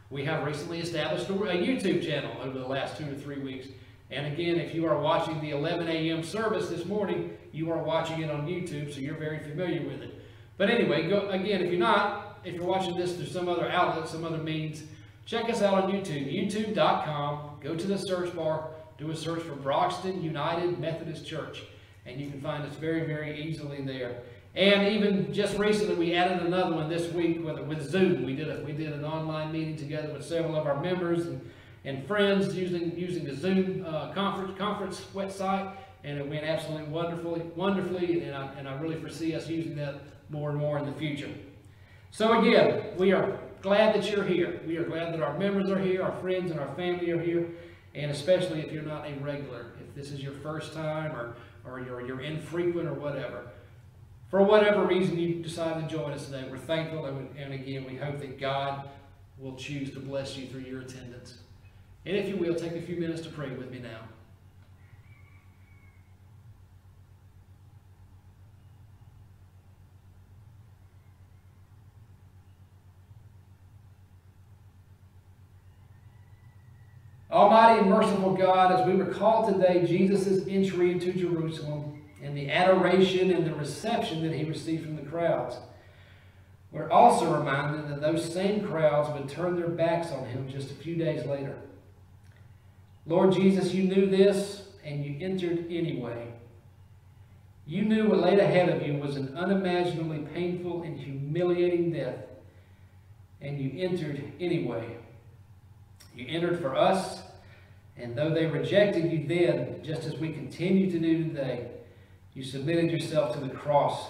We 0.09 0.25
have 0.25 0.43
recently 0.43 0.79
established 0.79 1.29
a, 1.29 1.33
a 1.33 1.55
YouTube 1.55 2.03
channel 2.03 2.35
over 2.41 2.57
the 2.57 2.67
last 2.67 2.97
two 2.97 3.05
to 3.05 3.15
three 3.15 3.37
weeks. 3.39 3.67
And 4.13 4.33
again, 4.33 4.57
if 4.57 4.75
you 4.75 4.85
are 4.85 4.99
watching 4.99 5.41
the 5.41 5.51
11 5.51 5.87
a.m. 5.87 6.23
service 6.23 6.69
this 6.69 6.85
morning, 6.85 7.35
you 7.51 7.71
are 7.71 7.81
watching 7.81 8.21
it 8.21 8.29
on 8.29 8.47
YouTube, 8.47 8.93
so 8.93 8.99
you're 8.99 9.17
very 9.17 9.39
familiar 9.39 9.81
with 9.81 10.01
it. 10.01 10.21
But 10.57 10.69
anyway, 10.69 11.09
go 11.09 11.29
again, 11.29 11.61
if 11.61 11.71
you're 11.71 11.79
not, 11.79 12.39
if 12.43 12.53
you're 12.55 12.65
watching 12.65 12.95
this 12.95 13.15
through 13.15 13.25
some 13.25 13.49
other 13.49 13.69
outlet, 13.69 14.07
some 14.07 14.23
other 14.23 14.37
means, 14.37 14.83
Check 15.25 15.49
us 15.49 15.61
out 15.61 15.85
on 15.85 15.91
YouTube, 15.91 16.31
youtube.com. 16.31 17.59
Go 17.61 17.75
to 17.75 17.87
the 17.87 17.97
search 17.97 18.35
bar, 18.35 18.71
do 18.97 19.09
a 19.11 19.15
search 19.15 19.41
for 19.43 19.55
Broxton 19.55 20.21
United 20.21 20.79
Methodist 20.79 21.25
Church, 21.25 21.63
and 22.05 22.19
you 22.19 22.29
can 22.29 22.41
find 22.41 22.63
us 22.63 22.75
very, 22.75 23.05
very 23.05 23.41
easily 23.41 23.81
there. 23.81 24.17
And 24.53 24.87
even 24.89 25.33
just 25.33 25.57
recently, 25.57 25.95
we 25.95 26.13
added 26.13 26.45
another 26.45 26.75
one 26.75 26.89
this 26.89 27.11
week 27.13 27.43
with, 27.43 27.59
with 27.61 27.89
Zoom. 27.89 28.25
We 28.25 28.35
did 28.35 28.49
a, 28.49 28.63
we 28.65 28.73
did 28.73 28.91
an 28.91 29.05
online 29.05 29.51
meeting 29.51 29.77
together 29.77 30.11
with 30.11 30.25
several 30.25 30.57
of 30.57 30.67
our 30.67 30.79
members 30.81 31.25
and, 31.25 31.49
and 31.85 32.05
friends 32.07 32.55
using 32.55 32.97
using 32.97 33.25
the 33.25 33.35
Zoom 33.35 33.85
uh, 33.85 34.11
conference 34.13 34.57
conference 34.57 35.01
website, 35.13 35.75
and 36.03 36.17
it 36.17 36.27
went 36.27 36.43
absolutely 36.43 36.87
wonderfully, 36.87 37.41
wonderfully. 37.55 38.23
And 38.23 38.35
I, 38.35 38.53
and 38.57 38.67
I 38.67 38.79
really 38.79 38.99
foresee 38.99 39.35
us 39.35 39.47
using 39.47 39.75
that 39.77 39.95
more 40.29 40.49
and 40.49 40.59
more 40.59 40.77
in 40.79 40.85
the 40.85 40.93
future. 40.93 41.29
So 42.11 42.39
again, 42.39 42.95
we 42.97 43.11
are 43.11 43.39
glad 43.61 43.95
that 43.95 44.11
you're 44.11 44.23
here. 44.23 44.61
We 44.67 44.77
are 44.77 44.83
glad 44.83 45.13
that 45.13 45.21
our 45.21 45.37
members 45.37 45.69
are 45.69 45.79
here, 45.79 46.03
our 46.03 46.15
friends 46.21 46.51
and 46.51 46.59
our 46.59 46.73
family 46.75 47.09
are 47.11 47.19
here, 47.19 47.47
and 47.95 48.11
especially 48.11 48.59
if 48.59 48.71
you're 48.71 48.83
not 48.83 49.07
a 49.07 49.13
regular, 49.15 49.73
if 49.81 49.95
this 49.95 50.11
is 50.11 50.21
your 50.21 50.33
first 50.33 50.73
time 50.73 51.15
or, 51.15 51.35
or 51.65 51.79
you're, 51.79 52.05
you're 52.05 52.21
infrequent 52.21 52.87
or 52.87 52.93
whatever. 52.93 53.47
For 54.29 54.43
whatever 54.43 54.83
reason 54.85 55.17
you 55.17 55.41
decided 55.41 55.87
to 55.87 55.95
join 55.95 56.11
us 56.11 56.25
today, 56.25 56.45
we're 56.49 56.57
thankful, 56.57 57.05
and, 57.05 57.35
and 57.37 57.53
again, 57.53 57.85
we 57.85 57.95
hope 57.95 58.19
that 58.19 58.39
God 58.39 58.89
will 59.37 59.55
choose 59.55 59.91
to 59.91 59.99
bless 59.99 60.35
you 60.35 60.47
through 60.47 60.61
your 60.61 60.81
attendance. 60.81 61.37
And 62.05 62.17
if 62.17 62.27
you 62.27 62.35
will, 62.35 62.55
take 62.55 62.73
a 62.73 62.81
few 62.81 62.97
minutes 62.97 63.21
to 63.21 63.29
pray 63.29 63.49
with 63.49 63.71
me 63.71 63.79
now. 63.79 64.01
Almighty 77.31 77.79
and 77.79 77.89
merciful 77.89 78.35
God, 78.35 78.79
as 78.79 78.85
we 78.85 78.93
recall 78.93 79.51
today 79.51 79.87
Jesus' 79.87 80.45
entry 80.47 80.91
into 80.91 81.11
Jerusalem 81.13 82.03
and 82.21 82.37
the 82.37 82.51
adoration 82.51 83.31
and 83.31 83.43
the 83.43 83.55
reception 83.55 84.21
that 84.21 84.35
he 84.35 84.43
received 84.43 84.83
from 84.83 84.97
the 84.97 85.01
crowds, 85.01 85.55
we're 86.71 86.91
also 86.91 87.35
reminded 87.35 87.89
that 87.89 88.01
those 88.01 88.31
same 88.31 88.67
crowds 88.67 89.09
would 89.09 89.29
turn 89.29 89.55
their 89.55 89.69
backs 89.69 90.11
on 90.11 90.25
him 90.25 90.47
just 90.47 90.69
a 90.69 90.75
few 90.75 90.95
days 90.95 91.25
later. 91.25 91.55
Lord 93.05 93.33
Jesus, 93.33 93.73
you 93.73 93.83
knew 93.83 94.07
this, 94.07 94.63
and 94.83 95.05
you 95.05 95.17
entered 95.25 95.65
anyway. 95.69 96.27
You 97.65 97.83
knew 97.83 98.09
what 98.09 98.19
lay 98.19 98.39
ahead 98.39 98.69
of 98.69 98.85
you 98.85 98.95
was 98.95 99.15
an 99.15 99.35
unimaginably 99.37 100.19
painful 100.33 100.83
and 100.83 100.99
humiliating 100.99 101.91
death, 101.91 102.17
and 103.41 103.59
you 103.59 103.81
entered 103.81 104.21
anyway. 104.39 104.97
You 106.15 106.27
entered 106.27 106.59
for 106.59 106.75
us, 106.75 107.21
and 107.97 108.15
though 108.15 108.29
they 108.29 108.45
rejected 108.45 109.11
you 109.11 109.27
then, 109.27 109.81
just 109.83 110.03
as 110.03 110.17
we 110.17 110.33
continue 110.33 110.91
to 110.91 110.99
do 110.99 111.23
today, 111.25 111.67
you 112.33 112.43
submitted 112.43 112.91
yourself 112.91 113.33
to 113.33 113.39
the 113.39 113.53
cross 113.53 114.07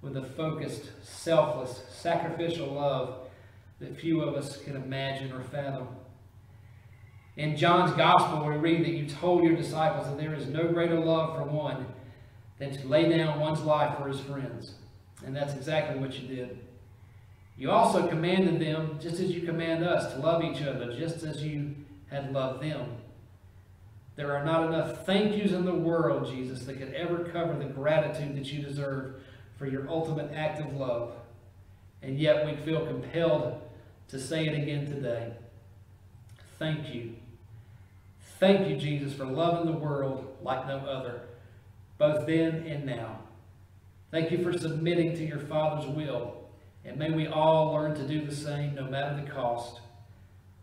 with 0.00 0.16
a 0.16 0.22
focused, 0.22 0.90
selfless, 1.02 1.82
sacrificial 1.88 2.68
love 2.68 3.18
that 3.80 3.98
few 3.98 4.22
of 4.22 4.34
us 4.34 4.56
can 4.58 4.76
imagine 4.76 5.32
or 5.32 5.42
fathom. 5.42 5.88
In 7.36 7.54
John's 7.56 7.94
Gospel, 7.96 8.48
we 8.48 8.56
read 8.56 8.84
that 8.86 8.92
you 8.92 9.06
told 9.06 9.44
your 9.44 9.56
disciples 9.56 10.06
that 10.06 10.18
there 10.18 10.34
is 10.34 10.46
no 10.46 10.68
greater 10.68 10.98
love 10.98 11.36
for 11.36 11.44
one 11.44 11.86
than 12.58 12.74
to 12.74 12.88
lay 12.88 13.10
down 13.14 13.38
one's 13.40 13.60
life 13.60 13.98
for 13.98 14.08
his 14.08 14.20
friends. 14.20 14.74
And 15.24 15.36
that's 15.36 15.54
exactly 15.54 15.98
what 15.98 16.18
you 16.18 16.34
did. 16.34 16.58
You 17.58 17.70
also 17.70 18.06
commanded 18.06 18.58
them, 18.58 18.98
just 19.00 19.20
as 19.20 19.30
you 19.30 19.42
command 19.42 19.84
us, 19.84 20.12
to 20.14 20.20
love 20.20 20.42
each 20.44 20.62
other, 20.62 20.94
just 20.94 21.24
as 21.24 21.42
you 21.42 21.74
had 22.08 22.32
loved 22.32 22.62
them. 22.62 22.96
There 24.14 24.34
are 24.34 24.44
not 24.44 24.66
enough 24.66 25.04
thank 25.04 25.36
yous 25.36 25.52
in 25.52 25.66
the 25.66 25.74
world, 25.74 26.26
Jesus, 26.28 26.64
that 26.64 26.78
could 26.78 26.94
ever 26.94 27.24
cover 27.24 27.54
the 27.58 27.66
gratitude 27.66 28.34
that 28.36 28.50
you 28.50 28.62
deserve 28.62 29.20
for 29.58 29.66
your 29.66 29.88
ultimate 29.90 30.32
act 30.32 30.60
of 30.60 30.74
love. 30.74 31.12
And 32.02 32.18
yet 32.18 32.46
we 32.46 32.56
feel 32.64 32.86
compelled 32.86 33.60
to 34.08 34.18
say 34.18 34.46
it 34.46 34.54
again 34.54 34.86
today. 34.86 35.32
Thank 36.58 36.94
you. 36.94 37.16
Thank 38.38 38.68
you, 38.68 38.76
Jesus, 38.76 39.14
for 39.14 39.24
loving 39.24 39.64
the 39.64 39.78
world 39.78 40.36
like 40.42 40.66
no 40.66 40.76
other, 40.76 41.22
both 41.96 42.26
then 42.26 42.66
and 42.66 42.84
now. 42.84 43.20
Thank 44.10 44.30
you 44.30 44.42
for 44.42 44.56
submitting 44.56 45.14
to 45.14 45.24
your 45.24 45.38
Father's 45.38 45.88
will, 45.88 46.44
and 46.84 46.98
may 46.98 47.10
we 47.10 47.26
all 47.26 47.72
learn 47.72 47.94
to 47.94 48.06
do 48.06 48.26
the 48.26 48.34
same 48.34 48.74
no 48.74 48.84
matter 48.84 49.18
the 49.22 49.30
cost. 49.30 49.80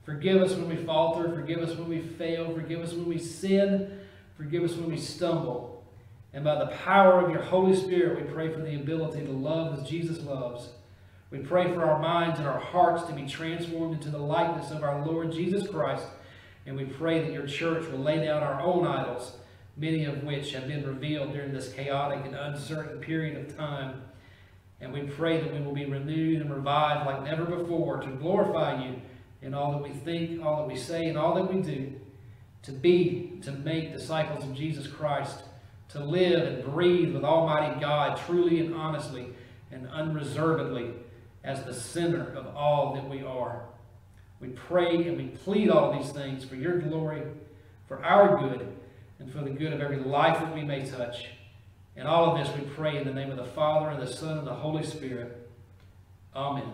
Forgive 0.04 0.42
us 0.42 0.54
when 0.54 0.70
we 0.70 0.86
falter, 0.86 1.34
forgive 1.34 1.60
us 1.60 1.76
when 1.76 1.90
we 1.90 2.00
fail, 2.00 2.54
forgive 2.54 2.82
us 2.82 2.94
when 2.94 3.08
we 3.08 3.18
sin, 3.18 4.00
forgive 4.38 4.64
us 4.64 4.74
when 4.74 4.90
we 4.92 4.98
stumble. 4.98 5.84
And 6.32 6.44
by 6.44 6.56
the 6.60 6.72
power 6.84 7.22
of 7.22 7.32
your 7.32 7.42
Holy 7.42 7.76
Spirit, 7.76 8.22
we 8.22 8.32
pray 8.32 8.54
for 8.54 8.60
the 8.60 8.76
ability 8.76 9.26
to 9.26 9.32
love 9.32 9.80
as 9.80 9.90
Jesus 9.90 10.22
loves. 10.24 10.70
We 11.32 11.40
pray 11.40 11.74
for 11.74 11.84
our 11.86 12.00
minds 12.00 12.38
and 12.38 12.48
our 12.48 12.60
hearts 12.60 13.06
to 13.06 13.14
be 13.14 13.26
transformed 13.26 13.96
into 13.96 14.12
the 14.12 14.20
likeness 14.20 14.70
of 14.70 14.84
our 14.84 15.04
Lord 15.04 15.32
Jesus 15.32 15.68
Christ 15.68 16.06
and 16.66 16.78
we 16.78 16.86
pray 16.86 17.22
that 17.22 17.32
your 17.32 17.48
church 17.48 17.90
will 17.90 18.00
lay 18.00 18.26
down 18.26 18.42
our 18.42 18.62
own 18.62 18.88
idols, 18.88 19.34
many 19.76 20.06
of 20.06 20.24
which 20.24 20.54
have 20.54 20.68
been 20.68 20.86
revealed 20.86 21.34
during 21.34 21.54
this 21.54 21.74
chaotic 21.74 22.26
and 22.26 22.36
uncertain 22.36 23.00
period 23.00 23.38
of 23.38 23.58
time. 23.58 24.02
And 24.80 24.94
we 24.94 25.02
pray 25.02 25.42
that 25.42 25.54
we 25.54 25.62
will 25.62 25.74
be 25.74 25.86
renewed 25.86 26.42
and 26.42 26.54
revived 26.54 27.06
like 27.06 27.24
never 27.24 27.46
before 27.46 28.02
to 28.02 28.08
glorify 28.12 28.84
you 28.84 29.02
in 29.42 29.54
all 29.54 29.72
that 29.72 29.84
we 29.84 29.90
think, 29.90 30.44
all 30.44 30.58
that 30.58 30.68
we 30.68 30.78
say, 30.78 31.04
and 31.06 31.18
all 31.18 31.36
that 31.36 31.54
we 31.54 31.62
do. 31.62 31.94
To 32.64 32.72
be, 32.72 33.40
to 33.44 33.52
make 33.52 33.92
disciples 33.92 34.46
of 34.46 34.56
Jesus 34.56 34.88
Christ, 34.88 35.44
to 35.90 36.04
live 36.04 36.48
and 36.48 36.64
breathe 36.64 37.14
with 37.14 37.24
Almighty 37.24 37.80
God 37.80 38.20
truly 38.26 38.60
and 38.60 38.74
honestly 38.74 39.28
and 39.72 39.88
unreservedly 39.90 40.94
as 41.44 41.64
the 41.64 41.74
center 41.74 42.34
of 42.34 42.56
all 42.56 42.94
that 42.96 43.10
we 43.10 43.22
are. 43.22 43.66
We 44.44 44.50
pray 44.50 45.08
and 45.08 45.16
we 45.16 45.28
plead 45.28 45.70
all 45.70 45.98
these 45.98 46.12
things 46.12 46.44
for 46.44 46.56
your 46.56 46.78
glory, 46.78 47.22
for 47.88 48.04
our 48.04 48.38
good, 48.38 48.76
and 49.20 49.32
for 49.32 49.40
the 49.40 49.50
good 49.50 49.72
of 49.72 49.80
every 49.80 50.00
life 50.00 50.38
that 50.38 50.54
we 50.54 50.64
may 50.64 50.86
touch. 50.86 51.28
And 51.96 52.10
all 52.10 52.30
of 52.30 52.46
this 52.46 52.54
we 52.58 52.68
pray 52.72 52.98
in 52.98 53.08
the 53.08 53.14
name 53.14 53.32
of 53.32 53.38
the 53.38 53.46
Father, 53.46 53.90
and 53.90 54.02
the 54.02 54.12
Son, 54.12 54.38
and 54.38 54.46
the 54.46 54.54
Holy 54.54 54.84
Spirit. 54.84 55.50
Amen. 56.36 56.70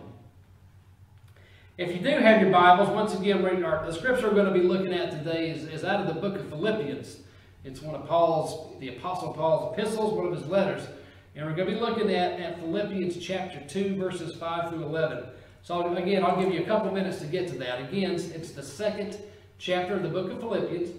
If 1.77 1.95
you 1.95 2.01
do 2.01 2.09
have 2.09 2.41
your 2.41 2.49
Bibles, 2.49 2.89
once 2.89 3.13
again, 3.13 3.45
our, 3.63 3.85
the 3.85 3.93
scripture 3.93 4.29
we're 4.29 4.33
going 4.33 4.51
to 4.51 4.59
be 4.59 4.65
looking 4.65 4.91
at 4.91 5.11
today 5.11 5.51
is, 5.51 5.65
is 5.65 5.83
out 5.83 6.01
of 6.01 6.07
the 6.07 6.19
book 6.19 6.39
of 6.39 6.49
Philippians. 6.49 7.19
It's 7.63 7.83
one 7.83 7.93
of 7.93 8.07
Paul's, 8.07 8.79
the 8.79 8.97
Apostle 8.97 9.31
Paul's 9.33 9.77
epistles, 9.77 10.15
one 10.15 10.25
of 10.25 10.33
his 10.33 10.47
letters. 10.47 10.87
And 11.35 11.45
we're 11.45 11.55
going 11.55 11.67
to 11.67 11.75
be 11.75 11.79
looking 11.79 12.11
at, 12.11 12.39
at 12.39 12.57
Philippians 12.57 13.17
chapter 13.17 13.59
2, 13.67 13.95
verses 13.95 14.35
5 14.37 14.71
through 14.71 14.85
11. 14.85 15.23
So 15.63 15.95
again, 15.95 16.23
I'll 16.23 16.41
give 16.41 16.53
you 16.53 16.61
a 16.61 16.65
couple 16.65 16.91
minutes 16.91 17.19
to 17.19 17.25
get 17.25 17.47
to 17.49 17.57
that. 17.59 17.79
Again, 17.81 18.13
it's 18.13 18.51
the 18.51 18.63
second 18.63 19.17
chapter 19.59 19.95
of 19.95 20.03
the 20.03 20.09
book 20.09 20.31
of 20.31 20.39
Philippians. 20.39 20.89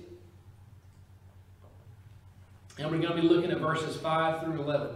And 2.78 2.90
we're 2.90 2.98
going 2.98 3.16
to 3.16 3.20
be 3.20 3.28
looking 3.28 3.50
at 3.50 3.58
verses 3.58 3.96
5 3.96 4.44
through 4.44 4.62
11. 4.62 4.90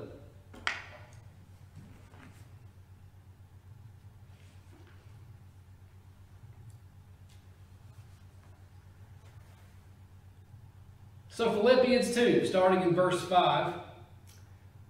So 11.29 11.51
Philippians 11.51 12.15
2, 12.15 12.47
starting 12.47 12.83
in 12.83 12.95
verse 12.95 13.21
5, 13.23 13.75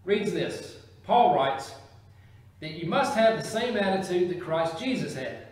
reads 0.05 0.31
this. 0.31 0.77
Paul 1.05 1.35
writes, 1.35 1.73
that 2.61 2.73
you 2.73 2.89
must 2.89 3.15
have 3.15 3.41
the 3.41 3.49
same 3.49 3.77
attitude 3.77 4.31
that 4.31 4.41
Christ 4.41 4.79
Jesus 4.79 5.15
had. 5.15 5.47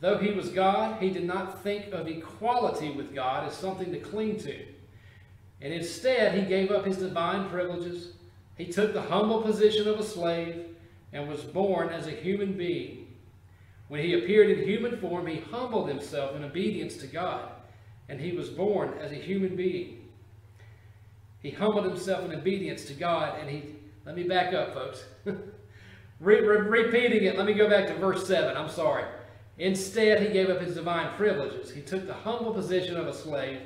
Though 0.00 0.18
he 0.18 0.32
was 0.32 0.50
God, 0.50 1.02
he 1.02 1.10
did 1.10 1.24
not 1.24 1.62
think 1.62 1.92
of 1.92 2.06
equality 2.06 2.90
with 2.90 3.14
God 3.14 3.48
as 3.48 3.54
something 3.54 3.90
to 3.92 3.98
cling 3.98 4.38
to. 4.40 4.64
And 5.60 5.72
instead, 5.72 6.38
he 6.38 6.42
gave 6.42 6.70
up 6.70 6.84
his 6.84 6.98
divine 6.98 7.48
privileges. 7.48 8.12
He 8.56 8.66
took 8.66 8.92
the 8.92 9.02
humble 9.02 9.42
position 9.42 9.88
of 9.88 9.98
a 9.98 10.04
slave 10.04 10.66
and 11.12 11.28
was 11.28 11.42
born 11.42 11.88
as 11.88 12.06
a 12.06 12.12
human 12.12 12.52
being. 12.52 13.08
When 13.88 14.02
he 14.02 14.14
appeared 14.14 14.50
in 14.50 14.68
human 14.68 15.00
form, 15.00 15.26
he 15.26 15.40
humbled 15.40 15.88
himself 15.88 16.36
in 16.36 16.44
obedience 16.44 16.96
to 16.98 17.06
God, 17.06 17.50
and 18.08 18.20
he 18.20 18.32
was 18.32 18.50
born 18.50 18.94
as 19.00 19.10
a 19.12 19.16
human 19.16 19.56
being. 19.56 20.08
He 21.40 21.50
humbled 21.50 21.86
himself 21.86 22.24
in 22.24 22.38
obedience 22.38 22.84
to 22.86 22.94
God, 22.94 23.38
and 23.40 23.48
he, 23.48 23.76
let 24.04 24.14
me 24.14 24.24
back 24.24 24.52
up, 24.52 24.74
folks. 24.74 25.04
Re 26.20 26.40
re 26.40 26.58
repeating 26.58 27.24
it, 27.24 27.36
let 27.36 27.46
me 27.46 27.54
go 27.54 27.68
back 27.68 27.86
to 27.86 27.94
verse 27.94 28.26
7. 28.26 28.56
I'm 28.56 28.68
sorry. 28.68 29.04
Instead, 29.58 30.22
he 30.22 30.32
gave 30.32 30.50
up 30.50 30.60
his 30.60 30.74
divine 30.74 31.14
privileges. 31.16 31.70
He 31.70 31.80
took 31.80 32.06
the 32.06 32.14
humble 32.14 32.52
position 32.52 32.96
of 32.96 33.06
a 33.06 33.14
slave 33.14 33.60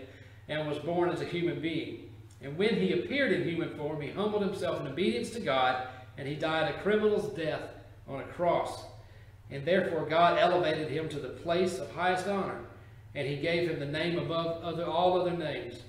and 0.48 0.68
was 0.68 0.78
born 0.78 1.10
as 1.10 1.20
a 1.20 1.26
human 1.26 1.60
being. 1.60 2.10
And 2.42 2.56
when 2.58 2.74
he 2.76 2.92
appeared 2.92 3.32
in 3.32 3.48
human 3.48 3.76
form, 3.76 4.00
he 4.00 4.10
humbled 4.10 4.42
himself 4.42 4.80
in 4.80 4.86
obedience 4.86 5.30
to 5.30 5.40
God, 5.40 5.86
and 6.18 6.26
he 6.26 6.34
died 6.34 6.74
a 6.74 6.82
criminal's 6.82 7.34
death 7.34 7.62
on 8.08 8.20
a 8.20 8.24
cross. 8.24 8.84
And 9.50 9.64
therefore 9.64 10.06
God 10.06 10.38
elevated 10.38 10.88
him 10.88 11.08
to 11.10 11.20
the 11.20 11.28
place 11.28 11.78
of 11.78 11.90
highest 11.92 12.26
honor, 12.26 12.60
and 13.14 13.28
he 13.28 13.36
gave 13.36 13.70
him 13.70 13.78
the 13.78 13.86
name 13.86 14.18
above 14.18 14.62
other, 14.62 14.86
all 14.86 15.20
other 15.20 15.36
names, 15.36 15.82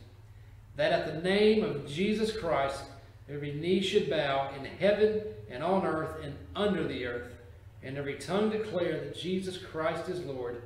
that 0.76 0.92
at 0.92 1.14
the 1.14 1.22
name 1.22 1.64
of 1.64 1.88
Jesus 1.88 2.36
Christ 2.36 2.84
every 3.30 3.54
knee 3.54 3.82
should 3.82 4.10
bow 4.10 4.52
in 4.58 4.66
heaven 4.66 5.22
and 5.50 5.64
on 5.64 5.86
earth 5.86 6.24
and 6.24 6.36
under 6.56 6.88
the 6.88 7.06
earth, 7.06 7.32
and 7.82 7.98
every 7.98 8.16
tongue 8.16 8.50
declare 8.50 9.00
that 9.00 9.18
Jesus 9.18 9.58
Christ 9.58 10.10
is 10.10 10.22
Lord, 10.22 10.62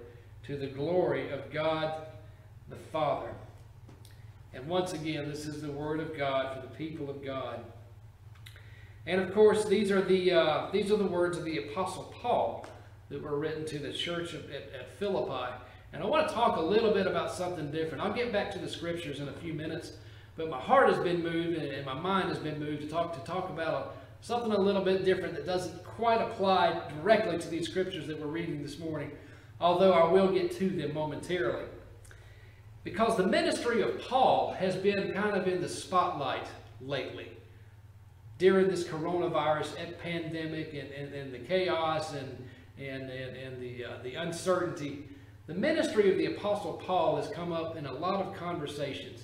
to 0.46 0.56
the 0.56 0.68
glory 0.68 1.30
of 1.32 1.52
God 1.52 2.08
the 2.70 2.76
Father. 2.76 3.30
And 4.54 4.68
once 4.68 4.94
again, 4.94 5.30
this 5.30 5.46
is 5.46 5.62
the 5.62 5.72
word 5.72 6.00
of 6.00 6.18
God 6.18 6.56
for 6.56 6.62
the 6.62 6.74
people 6.74 7.10
of 7.10 7.24
God. 7.24 7.60
And 9.06 9.22
of 9.22 9.34
course, 9.34 9.66
these 9.66 9.92
are 9.92 10.02
the 10.02 10.32
uh, 10.34 10.68
these 10.72 10.92
are 10.92 10.98
the 10.98 11.06
words 11.06 11.38
of 11.38 11.46
the 11.46 11.70
Apostle 11.70 12.14
Paul 12.22 12.66
that 13.10 13.22
were 13.22 13.38
written 13.38 13.66
to 13.66 13.80
the 13.80 13.94
church 13.94 14.34
of, 14.34 14.50
at, 14.52 14.64
at 14.78 14.98
Philippi. 14.98 15.54
And 15.94 16.04
I 16.04 16.06
want 16.06 16.28
to 16.28 16.34
talk 16.34 16.58
a 16.58 16.62
little 16.62 16.92
bit 16.92 17.08
about 17.08 17.32
something 17.32 17.72
different. 17.72 18.04
I'll 18.04 18.14
get 18.14 18.34
back 18.34 18.52
to 18.52 18.60
the 18.60 18.68
scriptures 18.68 19.20
in 19.20 19.30
a 19.30 19.34
few 19.34 19.54
minutes, 19.54 19.94
but 20.36 20.50
my 20.50 20.60
heart 20.60 20.90
has 20.90 21.02
been 21.02 21.24
moved 21.24 21.58
and 21.58 21.86
my 21.86 21.94
mind 21.94 22.28
has 22.30 22.38
been 22.38 22.60
moved 22.60 22.82
to 22.82 22.88
talk 22.88 23.14
to 23.14 23.32
talk 23.32 23.50
about 23.50 23.97
something 24.22 24.52
a 24.52 24.60
little 24.60 24.84
bit 24.84 25.06
different 25.06 25.36
that 25.36 25.46
doesn't 25.46 25.84
quite 25.84 26.22
apply 26.22 26.82
directly 26.96 27.38
to 27.38 27.48
these 27.50 27.68
scriptures 27.68 28.08
that 28.08 28.20
we're 28.20 28.28
reading 28.28 28.62
this 28.62 28.80
morning, 28.80 29.12
although 29.60 29.94
I 29.94 30.12
will 30.12 30.32
get 30.32 30.52
to 30.58 30.70
them 30.70 30.94
momentarily. 30.94 31.66
Because 32.84 33.18
the 33.18 33.28
ministry 33.28 33.82
of 33.82 34.00
Paul 34.00 34.56
has 34.60 34.76
been 34.76 35.12
kind 35.14 35.36
of 35.36 35.48
in 35.48 35.62
the 35.62 35.70
spotlight 35.70 36.48
lately. 36.82 37.30
During 38.38 38.68
this 38.68 38.84
coronavirus 38.84 39.98
pandemic 40.00 40.74
and, 40.74 40.92
and, 40.92 41.14
and 41.14 41.34
the 41.34 41.40
chaos 41.40 42.14
and, 42.14 42.48
and, 42.80 43.10
and, 43.10 43.36
and 43.36 43.62
the, 43.62 43.86
uh, 43.86 43.90
the 44.04 44.16
uncertainty, 44.16 45.04
the 45.48 45.54
ministry 45.54 46.12
of 46.12 46.18
the 46.18 46.38
Apostle 46.38 46.74
Paul 46.74 47.16
has 47.16 47.30
come 47.30 47.52
up 47.52 47.78
in 47.78 47.88
a 47.88 47.94
lot 47.94 48.26
of 48.26 48.36
conversations 48.36 49.24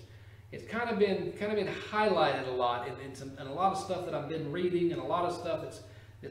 it's 0.53 0.69
kind 0.69 0.87
of 0.87 0.99
been 0.99 1.33
kind 1.39 1.51
of 1.51 1.57
been 1.57 1.73
highlighted 1.91 2.47
a 2.47 2.51
lot 2.51 2.87
in, 2.87 2.93
in, 3.03 3.15
some, 3.15 3.31
a 3.39 3.43
lot 3.45 3.73
of 3.73 3.79
stuff 3.79 4.05
that 4.05 4.13
I've 4.13 4.29
been 4.29 4.51
reading 4.51 4.91
and 4.91 5.01
a 5.01 5.03
lot 5.03 5.25
of 5.25 5.33
stuff 5.35 5.63
that's 5.63 5.81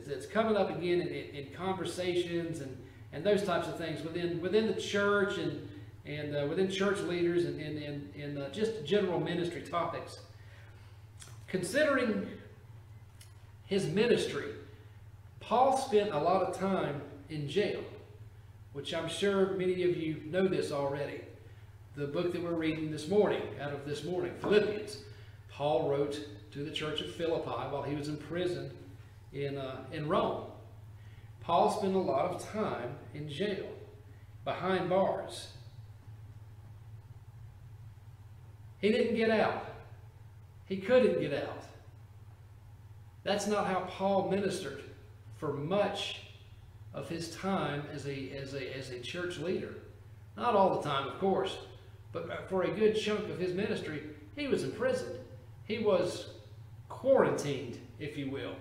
that's, 0.07 0.25
coming 0.27 0.57
up 0.57 0.71
again 0.71 1.03
in, 1.03 1.09
in, 1.09 1.35
in, 1.35 1.47
conversations 1.53 2.61
and, 2.61 2.75
and 3.13 3.23
those 3.23 3.43
types 3.43 3.67
of 3.67 3.77
things 3.77 4.01
within 4.03 4.41
within 4.41 4.69
the 4.69 4.81
church 4.81 5.39
and 5.39 5.69
and 6.07 6.37
uh, 6.37 6.47
within 6.49 6.71
church 6.71 7.01
leaders 7.01 7.47
and 7.47 7.61
in 7.61 7.79
in, 7.79 8.11
in, 8.15 8.39
uh, 8.39 8.49
just 8.51 8.85
general 8.85 9.19
ministry 9.19 9.63
topics. 9.63 10.21
Considering 11.49 12.29
his 13.67 13.89
ministry, 13.89 14.53
Paul 15.41 15.77
spent 15.77 16.13
a 16.13 16.19
lot 16.19 16.43
of 16.43 16.57
time 16.57 17.03
in 17.29 17.49
jail, 17.49 17.83
which 18.73 18.95
I'm 18.95 19.09
sure 19.09 19.55
many 19.55 19.83
of 19.83 19.97
you 19.97 20.23
know 20.27 20.47
this 20.47 20.71
already. 20.71 21.23
The 21.95 22.07
book 22.07 22.33
that 22.33 22.43
we're 22.43 22.55
reading 22.55 22.91
this 22.91 23.09
morning, 23.09 23.43
out 23.61 23.75
of 23.75 23.85
this 23.85 24.03
morning, 24.03 24.33
Philippians, 24.41 24.97
Paul 25.51 25.91
wrote 25.91 26.27
to 26.53 26.65
the 26.65 26.71
church 26.71 27.03
of 27.03 27.15
Philippi 27.15 27.51
while 27.51 27.83
he 27.83 27.95
was 27.95 28.09
imprisoned 28.09 28.71
in, 29.35 29.59
uh, 29.59 29.85
in 29.93 30.09
Rome. 30.09 30.45
Paul 31.43 31.71
spent 31.71 31.95
a 31.95 31.99
lot 31.99 32.31
of 32.31 32.43
time 32.51 32.95
in 33.13 33.29
jail, 33.29 33.67
behind 34.43 34.89
bars. 34.89 35.49
He 38.79 38.91
didn't 38.91 39.17
get 39.17 39.29
out. 39.29 39.67
He 40.65 40.79
couldn't 40.79 41.21
get 41.21 41.35
out. 41.35 41.63
That's 43.23 43.47
not 43.47 43.67
how 43.67 43.81
Paul 43.81 44.31
ministered 44.31 44.83
for 45.37 45.53
much 45.53 46.23
of 46.95 47.11
his 47.11 47.37
time 47.37 47.83
as 47.93 48.07
a, 48.07 48.31
as 48.31 48.55
a, 48.55 48.75
as 48.75 48.89
a 48.89 49.01
church 49.01 49.37
leader. 49.37 49.75
Not 50.39 50.55
all 50.55 50.81
the 50.81 50.89
time, 50.89 51.07
of 51.07 51.19
course, 51.19 51.59
but 52.13 52.49
for 52.49 52.63
a 52.63 52.71
good 52.71 52.95
chunk 52.95 53.29
of 53.31 53.39
his 53.39 53.55
ministry, 53.55 54.03
he 54.37 54.47
was 54.47 54.65
imprisoned. 54.65 55.19
He 55.65 55.79
was 55.79 56.35
quarantined, 56.89 57.79
if 57.99 58.17
you 58.17 58.31
will. 58.31 58.55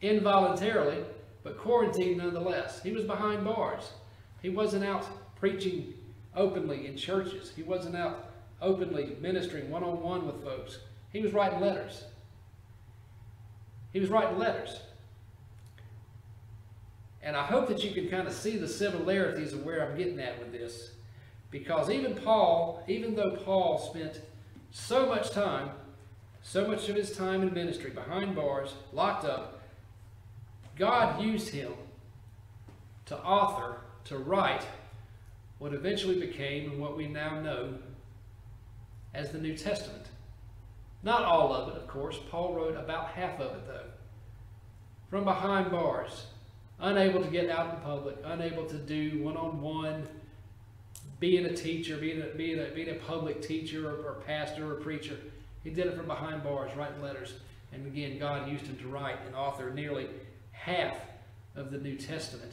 Involuntarily, 0.00 1.04
but 1.42 1.58
quarantined 1.58 2.18
nonetheless. 2.18 2.82
He 2.82 2.92
was 2.92 3.04
behind 3.04 3.44
bars. 3.44 3.92
He 4.42 4.50
wasn't 4.50 4.84
out 4.84 5.06
preaching 5.36 5.94
openly 6.34 6.86
in 6.86 6.96
churches. 6.96 7.52
He 7.54 7.62
wasn't 7.62 7.96
out 7.96 8.30
openly 8.60 9.16
ministering 9.20 9.70
one-on-one 9.70 10.20
-on 10.20 10.24
-one 10.24 10.26
with 10.26 10.44
folks. 10.44 10.78
He 11.12 11.20
was 11.20 11.32
writing 11.32 11.60
letters. 11.60 12.04
He 13.92 14.00
was 14.00 14.08
writing 14.08 14.38
letters. 14.38 14.80
And 17.22 17.36
I 17.36 17.44
hope 17.44 17.68
that 17.68 17.84
you 17.84 17.92
can 17.92 18.08
kind 18.08 18.26
of 18.26 18.34
see 18.34 18.56
the 18.56 18.66
similarities 18.66 19.52
of 19.52 19.64
where 19.64 19.86
I'm 19.86 19.96
getting 19.96 20.18
at 20.18 20.38
with 20.38 20.52
this. 20.52 20.92
Because 21.52 21.90
even 21.90 22.14
Paul, 22.14 22.82
even 22.88 23.14
though 23.14 23.36
Paul 23.44 23.78
spent 23.78 24.22
so 24.70 25.06
much 25.06 25.30
time, 25.30 25.70
so 26.40 26.66
much 26.66 26.88
of 26.88 26.96
his 26.96 27.14
time 27.14 27.42
in 27.42 27.52
ministry 27.52 27.90
behind 27.90 28.34
bars, 28.34 28.74
locked 28.92 29.24
up, 29.24 29.60
God 30.76 31.22
used 31.22 31.50
him 31.50 31.72
to 33.06 33.18
author, 33.18 33.76
to 34.04 34.18
write 34.18 34.66
what 35.58 35.74
eventually 35.74 36.18
became 36.18 36.72
and 36.72 36.80
what 36.80 36.96
we 36.96 37.06
now 37.06 37.38
know 37.40 37.74
as 39.14 39.30
the 39.30 39.38
New 39.38 39.56
Testament. 39.56 40.06
Not 41.02 41.22
all 41.24 41.54
of 41.54 41.68
it, 41.68 41.76
of 41.76 41.86
course. 41.86 42.18
Paul 42.30 42.54
wrote 42.54 42.76
about 42.76 43.08
half 43.08 43.38
of 43.38 43.54
it, 43.56 43.66
though. 43.66 43.90
From 45.10 45.24
behind 45.24 45.70
bars, 45.70 46.26
unable 46.80 47.22
to 47.22 47.30
get 47.30 47.50
out 47.50 47.74
in 47.74 47.80
public, 47.82 48.16
unable 48.24 48.64
to 48.64 48.76
do 48.76 49.22
one-on-one, 49.22 50.08
being 51.22 51.46
a 51.46 51.54
teacher, 51.54 51.96
being 51.98 52.20
a, 52.20 52.26
being 52.36 52.58
a, 52.58 52.64
being 52.74 52.88
a 52.88 52.94
public 52.94 53.40
teacher 53.40 53.88
or, 53.88 53.94
or 54.04 54.14
pastor 54.26 54.68
or 54.68 54.74
preacher. 54.74 55.16
He 55.62 55.70
did 55.70 55.86
it 55.86 55.96
from 55.96 56.08
behind 56.08 56.42
bars, 56.42 56.76
writing 56.76 57.00
letters. 57.00 57.34
And 57.72 57.86
again, 57.86 58.18
God 58.18 58.50
used 58.50 58.66
him 58.66 58.76
to 58.78 58.88
write 58.88 59.18
and 59.24 59.36
author 59.36 59.70
nearly 59.70 60.08
half 60.50 60.96
of 61.54 61.70
the 61.70 61.78
New 61.78 61.94
Testament. 61.94 62.50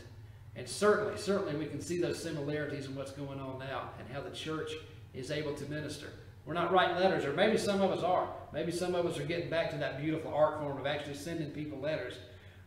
And 0.55 0.69
certainly, 0.69 1.17
certainly 1.17 1.55
we 1.55 1.65
can 1.65 1.81
see 1.81 1.99
those 1.99 2.21
similarities 2.21 2.85
in 2.85 2.95
what's 2.95 3.11
going 3.11 3.39
on 3.39 3.57
now 3.57 3.89
and 3.97 4.07
how 4.07 4.21
the 4.21 4.29
church 4.29 4.71
is 5.15 5.31
able 5.31 5.55
to 5.55 5.65
minister. 5.65 6.11
We're 6.45 6.53
not 6.53 6.71
writing 6.71 6.97
letters, 6.97 7.25
or 7.25 7.33
maybe 7.33 7.57
some 7.57 7.81
of 7.81 7.89
us 7.89 8.03
are. 8.03 8.29
Maybe 8.53 8.71
some 8.71 8.93
of 8.93 9.03
us 9.07 9.17
are 9.17 9.25
getting 9.25 9.49
back 9.49 9.71
to 9.71 9.77
that 9.77 9.99
beautiful 9.99 10.31
art 10.31 10.59
form 10.59 10.77
of 10.77 10.85
actually 10.85 11.15
sending 11.15 11.49
people 11.49 11.79
letters. 11.79 12.13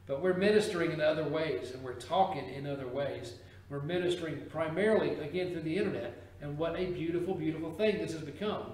But 0.08 0.20
we're 0.20 0.34
ministering 0.34 0.90
in 0.90 1.00
other 1.00 1.22
ways, 1.22 1.70
and 1.70 1.82
we're 1.84 1.94
talking 1.94 2.48
in 2.48 2.66
other 2.66 2.88
ways. 2.88 3.34
We're 3.72 3.80
ministering 3.80 4.38
primarily, 4.50 5.14
again, 5.20 5.50
through 5.50 5.62
the 5.62 5.78
internet. 5.78 6.22
And 6.42 6.58
what 6.58 6.78
a 6.78 6.84
beautiful, 6.84 7.34
beautiful 7.34 7.72
thing 7.72 7.96
this 7.96 8.12
has 8.12 8.20
become. 8.20 8.72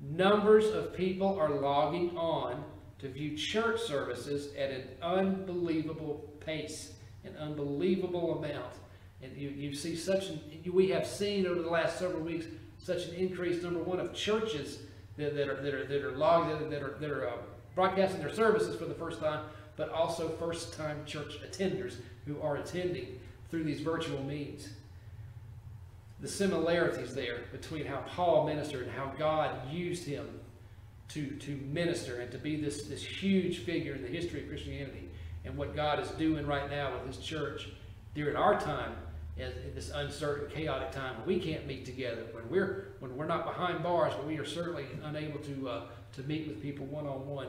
Numbers 0.00 0.64
of 0.66 0.96
people 0.96 1.38
are 1.38 1.48
logging 1.48 2.18
on 2.18 2.64
to 2.98 3.08
view 3.08 3.36
church 3.36 3.80
services 3.80 4.52
at 4.56 4.70
an 4.70 4.88
unbelievable 5.00 6.28
pace, 6.40 6.94
an 7.22 7.36
unbelievable 7.36 8.36
amount. 8.38 8.72
And 9.22 9.36
you, 9.36 9.50
you 9.50 9.72
see 9.72 9.94
such, 9.94 10.28
an, 10.28 10.40
we 10.72 10.88
have 10.88 11.06
seen 11.06 11.46
over 11.46 11.62
the 11.62 11.70
last 11.70 11.96
several 11.96 12.20
weeks 12.20 12.46
such 12.78 13.06
an 13.06 13.14
increase, 13.14 13.62
number 13.62 13.80
one, 13.80 14.00
of 14.00 14.12
churches 14.12 14.80
that, 15.16 15.36
that 15.36 15.48
are 15.48 15.62
that 15.62 15.72
are 15.72 15.86
that 15.86 16.02
are 16.02 16.16
logged 16.16 16.50
that 16.70 16.82
are 16.82 16.96
that 16.98 17.10
are, 17.10 17.28
uh, 17.28 17.36
broadcasting 17.76 18.20
their 18.20 18.34
services 18.34 18.74
for 18.76 18.86
the 18.86 18.94
first 18.94 19.20
time, 19.20 19.44
but 19.76 19.88
also 19.90 20.28
first-time 20.30 21.04
church 21.06 21.38
attenders 21.48 21.94
who 22.26 22.40
are 22.42 22.56
attending 22.56 23.20
through 23.54 23.62
these 23.62 23.80
virtual 23.80 24.20
means. 24.24 24.68
The 26.20 26.26
similarities 26.26 27.14
there 27.14 27.42
between 27.52 27.86
how 27.86 27.98
Paul 27.98 28.46
ministered 28.48 28.88
and 28.88 28.90
how 28.90 29.12
God 29.16 29.70
used 29.70 30.04
him 30.04 30.26
to, 31.10 31.26
to 31.36 31.56
minister 31.70 32.20
and 32.20 32.32
to 32.32 32.38
be 32.38 32.56
this, 32.56 32.82
this 32.84 33.04
huge 33.04 33.60
figure 33.60 33.94
in 33.94 34.02
the 34.02 34.08
history 34.08 34.42
of 34.42 34.48
Christianity 34.48 35.08
and 35.44 35.56
what 35.56 35.76
God 35.76 36.00
is 36.00 36.08
doing 36.12 36.44
right 36.48 36.68
now 36.68 36.94
with 36.94 37.14
his 37.14 37.24
church 37.24 37.68
during 38.16 38.34
our 38.34 38.58
time 38.58 38.96
in 39.36 39.52
this 39.72 39.90
uncertain, 39.90 40.52
chaotic 40.52 40.90
time 40.90 41.16
when 41.18 41.26
we 41.26 41.38
can't 41.38 41.64
meet 41.64 41.84
together, 41.84 42.24
when 42.32 42.48
we're 42.48 42.88
when 42.98 43.16
we're 43.16 43.26
not 43.26 43.44
behind 43.44 43.84
bars, 43.84 44.14
but 44.16 44.26
we 44.26 44.36
are 44.38 44.44
certainly 44.44 44.86
unable 45.04 45.38
to 45.40 45.68
uh, 45.68 45.82
to 46.14 46.22
meet 46.24 46.48
with 46.48 46.60
people 46.60 46.86
one 46.86 47.06
on 47.06 47.24
one. 47.28 47.48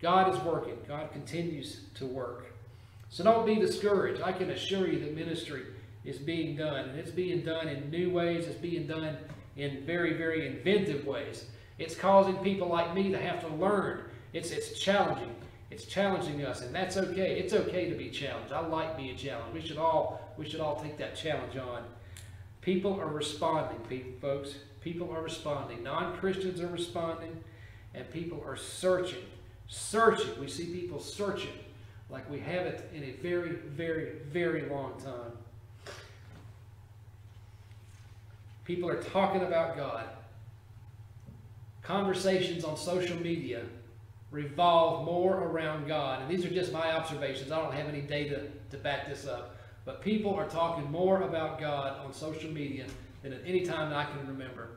God 0.00 0.34
is 0.34 0.40
working. 0.42 0.76
God 0.86 1.12
continues 1.12 1.80
to 1.94 2.04
work. 2.04 2.53
So 3.14 3.22
don't 3.22 3.46
be 3.46 3.54
discouraged. 3.54 4.22
I 4.22 4.32
can 4.32 4.50
assure 4.50 4.88
you 4.88 4.98
that 4.98 5.14
ministry 5.14 5.62
is 6.04 6.18
being 6.18 6.56
done, 6.56 6.88
and 6.88 6.98
it's 6.98 7.12
being 7.12 7.44
done 7.44 7.68
in 7.68 7.88
new 7.88 8.10
ways. 8.10 8.44
It's 8.44 8.58
being 8.58 8.88
done 8.88 9.16
in 9.54 9.86
very, 9.86 10.14
very 10.14 10.48
inventive 10.48 11.06
ways. 11.06 11.44
It's 11.78 11.94
causing 11.94 12.34
people 12.38 12.66
like 12.66 12.92
me 12.92 13.12
to 13.12 13.18
have 13.20 13.40
to 13.42 13.54
learn. 13.54 14.00
It's 14.32 14.50
it's 14.50 14.76
challenging. 14.80 15.32
It's 15.70 15.84
challenging 15.84 16.44
us, 16.44 16.62
and 16.62 16.74
that's 16.74 16.96
okay. 16.96 17.38
It's 17.38 17.52
okay 17.52 17.88
to 17.88 17.94
be 17.94 18.10
challenged. 18.10 18.52
I 18.52 18.66
like 18.66 18.96
being 18.96 19.16
challenged. 19.16 19.54
We 19.54 19.60
should 19.60 19.78
all 19.78 20.34
we 20.36 20.50
should 20.50 20.58
all 20.58 20.82
take 20.82 20.98
that 20.98 21.14
challenge 21.14 21.56
on. 21.56 21.84
People 22.62 23.00
are 23.00 23.06
responding, 23.06 23.78
people, 23.88 24.10
folks. 24.20 24.56
People 24.80 25.12
are 25.12 25.22
responding. 25.22 25.84
Non-Christians 25.84 26.60
are 26.60 26.66
responding, 26.66 27.44
and 27.94 28.10
people 28.10 28.42
are 28.44 28.56
searching. 28.56 29.22
Searching. 29.68 30.40
We 30.40 30.48
see 30.48 30.66
people 30.66 30.98
searching 30.98 31.52
like 32.14 32.30
we 32.30 32.38
haven't 32.38 32.80
in 32.94 33.02
a 33.02 33.10
very, 33.20 33.50
very, 33.50 34.12
very 34.30 34.62
long 34.70 34.92
time. 35.04 35.32
People 38.64 38.88
are 38.88 39.02
talking 39.02 39.42
about 39.42 39.76
God. 39.76 40.04
Conversations 41.82 42.64
on 42.64 42.76
social 42.76 43.16
media 43.18 43.62
revolve 44.30 45.04
more 45.04 45.42
around 45.42 45.88
God. 45.88 46.22
And 46.22 46.30
these 46.30 46.46
are 46.46 46.50
just 46.50 46.72
my 46.72 46.92
observations. 46.92 47.50
I 47.50 47.60
don't 47.60 47.74
have 47.74 47.88
any 47.88 48.00
data 48.00 48.42
to 48.70 48.76
back 48.78 49.08
this 49.08 49.26
up. 49.26 49.56
But 49.84 50.00
people 50.00 50.34
are 50.34 50.46
talking 50.48 50.90
more 50.90 51.22
about 51.22 51.58
God 51.58 51.98
on 52.06 52.14
social 52.14 52.50
media 52.50 52.86
than 53.22 53.32
at 53.32 53.40
any 53.44 53.66
time 53.66 53.92
I 53.92 54.04
can 54.04 54.26
remember. 54.26 54.68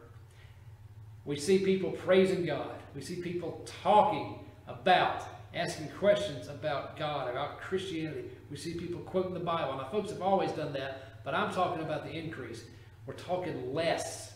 We 1.24 1.40
see 1.40 1.60
people 1.60 1.92
praising 1.92 2.46
God. 2.46 2.72
We 2.96 3.02
see 3.02 3.18
people 3.18 3.64
talking 3.84 4.40
about, 4.68 5.24
asking 5.54 5.90
questions 5.98 6.48
about 6.48 6.98
God, 6.98 7.30
about 7.30 7.60
Christianity. 7.60 8.26
We 8.50 8.58
see 8.58 8.74
people 8.76 9.02
quoting 9.02 9.34
the 9.34 9.40
Bible. 9.40 9.76
Now, 9.78 9.90
folks 9.90 10.12
have 10.12 10.22
always 10.22 10.52
done 10.52 10.74
that, 10.74 11.24
but 11.24 11.34
I'm 11.34 11.54
talking 11.54 11.84
about 11.84 12.04
the 12.06 12.12
increase. 12.12 12.64
We're 13.06 13.14
talking 13.14 13.74
less. 13.74 14.34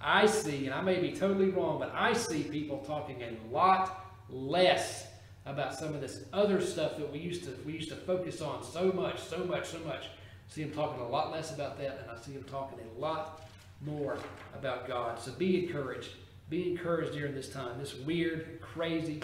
I 0.00 0.26
see, 0.26 0.66
and 0.66 0.74
I 0.74 0.80
may 0.80 1.00
be 1.00 1.12
totally 1.12 1.50
wrong, 1.50 1.78
but 1.78 1.92
I 1.94 2.12
see 2.12 2.44
people 2.44 2.78
talking 2.78 3.22
a 3.22 3.36
lot 3.52 4.06
less 4.30 5.06
about 5.46 5.74
some 5.74 5.94
of 5.94 6.00
this 6.00 6.24
other 6.32 6.60
stuff 6.60 6.98
that 6.98 7.10
we 7.10 7.18
used 7.18 7.44
to 7.44 7.50
we 7.64 7.72
used 7.72 7.88
to 7.88 7.96
focus 7.96 8.40
on 8.42 8.62
so 8.62 8.92
much, 8.92 9.18
so 9.20 9.44
much, 9.44 9.66
so 9.66 9.78
much. 9.80 10.04
I 10.04 10.50
see 10.50 10.62
them 10.62 10.72
talking 10.72 11.00
a 11.00 11.08
lot 11.08 11.32
less 11.32 11.54
about 11.54 11.78
that, 11.78 12.00
and 12.02 12.10
I 12.10 12.20
see 12.20 12.32
them 12.32 12.44
talking 12.44 12.78
a 12.96 13.00
lot 13.00 13.48
more 13.80 14.18
about 14.54 14.86
God. 14.86 15.18
So 15.18 15.32
be 15.32 15.64
encouraged. 15.64 16.10
Be 16.48 16.70
encouraged 16.70 17.12
during 17.12 17.34
this 17.34 17.50
time, 17.50 17.78
this 17.78 17.94
weird, 17.94 18.60
crazy, 18.60 19.20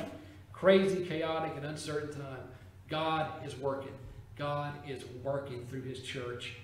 crazy, 0.64 1.04
chaotic, 1.04 1.52
and 1.58 1.66
uncertain 1.66 2.10
time. 2.18 2.40
God 2.88 3.30
is 3.44 3.54
working. 3.58 3.92
God 4.38 4.72
is 4.88 5.04
working 5.22 5.66
through 5.66 5.82
his 5.82 6.00
church. 6.00 6.54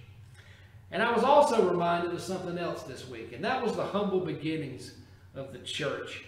And 0.90 1.02
I 1.02 1.12
was 1.12 1.22
also 1.22 1.68
reminded 1.68 2.14
of 2.14 2.22
something 2.22 2.56
else 2.56 2.82
this 2.84 3.06
week, 3.06 3.32
and 3.34 3.44
that 3.44 3.62
was 3.62 3.76
the 3.76 3.84
humble 3.84 4.20
beginnings 4.20 4.94
of 5.34 5.52
the 5.52 5.58
church. 5.58 6.24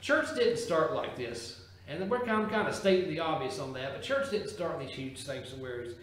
Church 0.00 0.32
didn't 0.36 0.58
start 0.58 0.94
like 0.94 1.16
this. 1.16 1.64
And 1.88 2.08
we're 2.08 2.20
kind 2.20 2.44
of, 2.44 2.50
kind 2.50 2.68
of 2.68 2.74
stating 2.76 3.10
the 3.10 3.18
obvious 3.18 3.58
on 3.58 3.72
that, 3.72 3.92
but 3.92 4.02
church 4.02 4.30
didn't 4.30 4.48
start 4.48 4.80
in 4.80 4.86
these 4.86 4.94
huge 4.94 5.18
sanctuaries. 5.18 5.96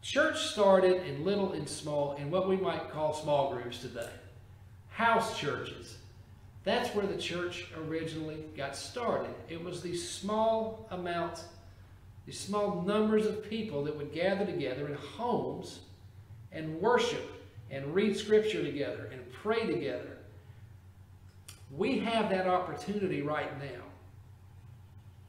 Church 0.00 0.38
started 0.38 1.04
in 1.08 1.24
little 1.24 1.54
and 1.54 1.68
small, 1.68 2.14
in 2.14 2.30
what 2.30 2.48
we 2.48 2.56
might 2.56 2.88
call 2.92 3.12
small 3.12 3.52
groups 3.52 3.80
today. 3.80 4.10
house 4.90 5.36
churches. 5.36 5.96
That's 6.64 6.94
where 6.94 7.06
the 7.06 7.16
church 7.16 7.66
originally 7.86 8.44
got 8.56 8.76
started. 8.76 9.34
It 9.48 9.62
was 9.62 9.80
these 9.80 10.06
small 10.06 10.86
amounts, 10.90 11.44
these 12.26 12.38
small 12.38 12.82
numbers 12.82 13.26
of 13.26 13.48
people 13.48 13.84
that 13.84 13.96
would 13.96 14.12
gather 14.12 14.44
together 14.44 14.86
in 14.86 14.94
homes 14.94 15.80
and 16.52 16.80
worship 16.80 17.26
and 17.70 17.94
read 17.94 18.16
scripture 18.16 18.62
together 18.62 19.08
and 19.12 19.20
pray 19.32 19.66
together. 19.66 20.18
We 21.74 22.00
have 22.00 22.28
that 22.30 22.46
opportunity 22.46 23.22
right 23.22 23.58
now. 23.58 23.82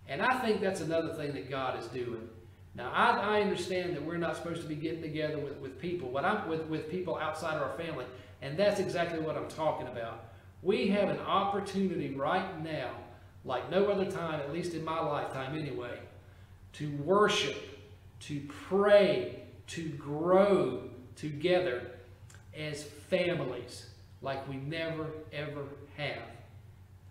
And 0.08 0.22
I 0.22 0.40
think 0.40 0.60
that's 0.60 0.82
another 0.82 1.14
thing 1.14 1.34
that 1.34 1.50
God 1.50 1.80
is 1.80 1.88
doing. 1.88 2.28
Now, 2.76 2.92
I, 2.92 3.38
I 3.38 3.42
understand 3.42 3.96
that 3.96 4.04
we're 4.04 4.18
not 4.18 4.36
supposed 4.36 4.62
to 4.62 4.68
be 4.68 4.76
getting 4.76 5.02
together 5.02 5.38
with, 5.38 5.58
with 5.58 5.80
people, 5.80 6.10
but 6.12 6.26
I'm 6.26 6.50
with, 6.50 6.66
with 6.66 6.90
people 6.90 7.18
outside 7.18 7.56
of 7.56 7.62
our 7.62 7.78
family. 7.78 8.06
And 8.42 8.58
that's 8.58 8.80
exactly 8.80 9.20
what 9.20 9.38
I'm 9.38 9.48
talking 9.48 9.88
about. 9.88 10.31
We 10.62 10.88
have 10.90 11.10
an 11.10 11.20
opportunity 11.20 12.14
right 12.14 12.64
now, 12.64 12.92
like 13.46 13.70
no 13.72 13.88
other 13.88 14.10
time, 14.10 14.40
at 14.40 14.54
least 14.54 14.74
in 14.74 14.84
my 14.86 15.00
lifetime 15.00 15.58
anyway, 15.58 16.00
to 16.74 16.92
worship, 16.98 17.58
to 18.22 18.42
pray, 18.70 19.44
to 19.68 19.90
grow 19.90 20.84
together 21.16 21.92
as 22.56 22.84
families 22.84 23.88
like 24.22 24.48
we 24.48 24.58
never, 24.58 25.08
ever 25.34 25.64
have. 25.98 26.22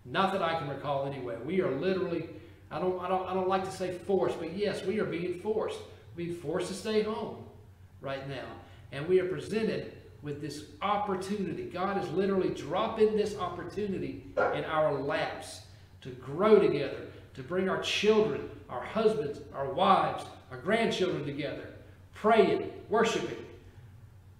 Not 0.05 0.31
that 0.33 0.41
I 0.41 0.57
can 0.57 0.69
recall 0.69 1.05
anyway. 1.05 1.37
We 1.43 1.61
are 1.61 1.71
literally, 1.71 2.29
I 2.71 2.79
don't, 2.79 3.01
I 3.01 3.07
don't, 3.07 3.27
I 3.27 3.33
don't 3.33 3.49
like 3.49 3.65
to 3.65 3.71
say 3.71 3.91
forced, 3.91 4.39
but 4.39 4.55
yes, 4.55 4.83
we 4.85 4.99
are 4.99 5.05
being 5.05 5.39
forced. 5.39 5.79
Being 6.15 6.35
forced 6.35 6.69
to 6.69 6.73
stay 6.73 7.03
home 7.03 7.43
right 7.99 8.27
now. 8.27 8.45
And 8.91 9.07
we 9.07 9.19
are 9.19 9.27
presented 9.27 9.93
with 10.21 10.41
this 10.41 10.65
opportunity. 10.81 11.63
God 11.63 12.01
is 12.03 12.09
literally 12.11 12.49
dropping 12.49 13.15
this 13.15 13.37
opportunity 13.37 14.23
in 14.53 14.63
our 14.65 14.93
laps 14.93 15.61
to 16.01 16.09
grow 16.09 16.59
together, 16.59 17.07
to 17.33 17.43
bring 17.43 17.69
our 17.69 17.81
children, 17.81 18.49
our 18.69 18.83
husbands, 18.83 19.39
our 19.53 19.71
wives, 19.71 20.25
our 20.51 20.57
grandchildren 20.57 21.25
together, 21.25 21.69
praying, 22.13 22.71
worshiping, 22.89 23.45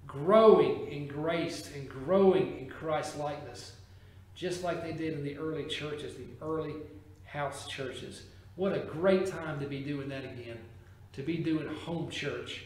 growing 0.06 0.88
in 0.92 1.08
grace 1.08 1.72
and 1.74 1.90
growing 1.90 2.60
in 2.60 2.70
Christ 2.70 3.18
likeness, 3.18 3.74
just 4.36 4.64
like 4.64 4.84
they 4.84 4.94
did 4.94 5.14
in 5.14 5.24
the 5.24 5.38
early 5.38 5.66
churches, 5.66 6.16
the 6.16 6.46
early 6.46 6.76
house 7.24 7.68
churches. 7.68 8.24
What 8.56 8.74
a 8.74 8.80
great 8.80 9.26
time 9.26 9.60
to 9.62 9.66
be 9.66 9.80
doing 9.80 10.10
that 10.10 10.26
again, 10.26 10.58
to 11.14 11.24
be 11.24 11.38
doing 11.38 11.68
home 11.68 12.10
church. 12.10 12.66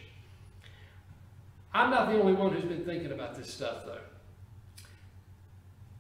I'm 1.76 1.90
not 1.90 2.08
the 2.08 2.18
only 2.18 2.32
one 2.32 2.54
who's 2.54 2.64
been 2.64 2.86
thinking 2.86 3.12
about 3.12 3.36
this 3.36 3.54
stuff, 3.54 3.86
though. 3.86 4.00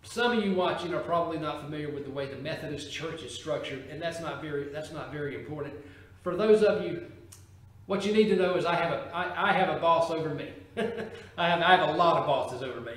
Some 0.03 0.37
of 0.37 0.45
you 0.45 0.53
watching 0.53 0.93
are 0.93 1.01
probably 1.01 1.37
not 1.37 1.63
familiar 1.63 1.89
with 1.89 2.05
the 2.05 2.11
way 2.11 2.27
the 2.27 2.37
Methodist 2.37 2.93
Church 2.93 3.23
is 3.23 3.35
structured, 3.35 3.85
and 3.91 4.01
that's 4.01 4.21
not 4.21 4.41
very 4.41 4.69
that's 4.69 4.93
not 4.93 5.11
very 5.11 5.35
important. 5.35 5.73
For 6.23 6.37
those 6.37 6.63
of 6.63 6.85
you, 6.85 7.05
what 7.87 8.05
you 8.05 8.13
need 8.13 8.29
to 8.29 8.37
know 8.37 8.55
is 8.55 8.63
I 8.63 8.75
have 8.75 8.93
a 8.93 9.11
I, 9.13 9.49
I 9.49 9.51
have 9.51 9.67
a 9.67 9.77
boss 9.81 10.11
over 10.11 10.29
me. 10.29 10.53
I 11.37 11.49
have 11.49 11.61
I 11.61 11.75
have 11.75 11.89
a 11.89 11.91
lot 11.91 12.21
of 12.21 12.25
bosses 12.25 12.63
over 12.63 12.79
me, 12.79 12.93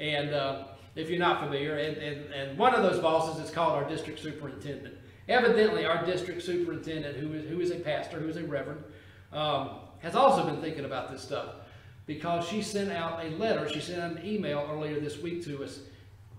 and 0.00 0.32
uh, 0.32 0.64
if 0.94 1.10
you're 1.10 1.18
not 1.18 1.40
familiar, 1.40 1.76
and, 1.76 1.98
and 1.98 2.32
and 2.32 2.58
one 2.58 2.74
of 2.74 2.82
those 2.82 3.00
bosses 3.02 3.44
is 3.44 3.50
called 3.50 3.74
our 3.74 3.86
district 3.86 4.20
superintendent. 4.20 4.94
Evidently, 5.28 5.84
our 5.84 6.06
district 6.06 6.40
superintendent, 6.40 7.18
who 7.18 7.34
is 7.34 7.46
who 7.50 7.60
is 7.60 7.70
a 7.70 7.76
pastor, 7.80 8.18
who 8.18 8.28
is 8.28 8.38
a 8.38 8.44
reverend, 8.44 8.82
um, 9.30 9.72
has 9.98 10.14
also 10.14 10.46
been 10.46 10.62
thinking 10.62 10.86
about 10.86 11.12
this 11.12 11.20
stuff 11.20 11.56
because 12.06 12.46
she 12.46 12.62
sent 12.62 12.90
out 12.92 13.24
a 13.24 13.30
letter, 13.30 13.68
she 13.68 13.80
sent 13.80 14.00
out 14.00 14.12
an 14.12 14.26
email 14.26 14.68
earlier 14.70 15.00
this 15.00 15.18
week 15.18 15.44
to 15.44 15.64
us, 15.64 15.80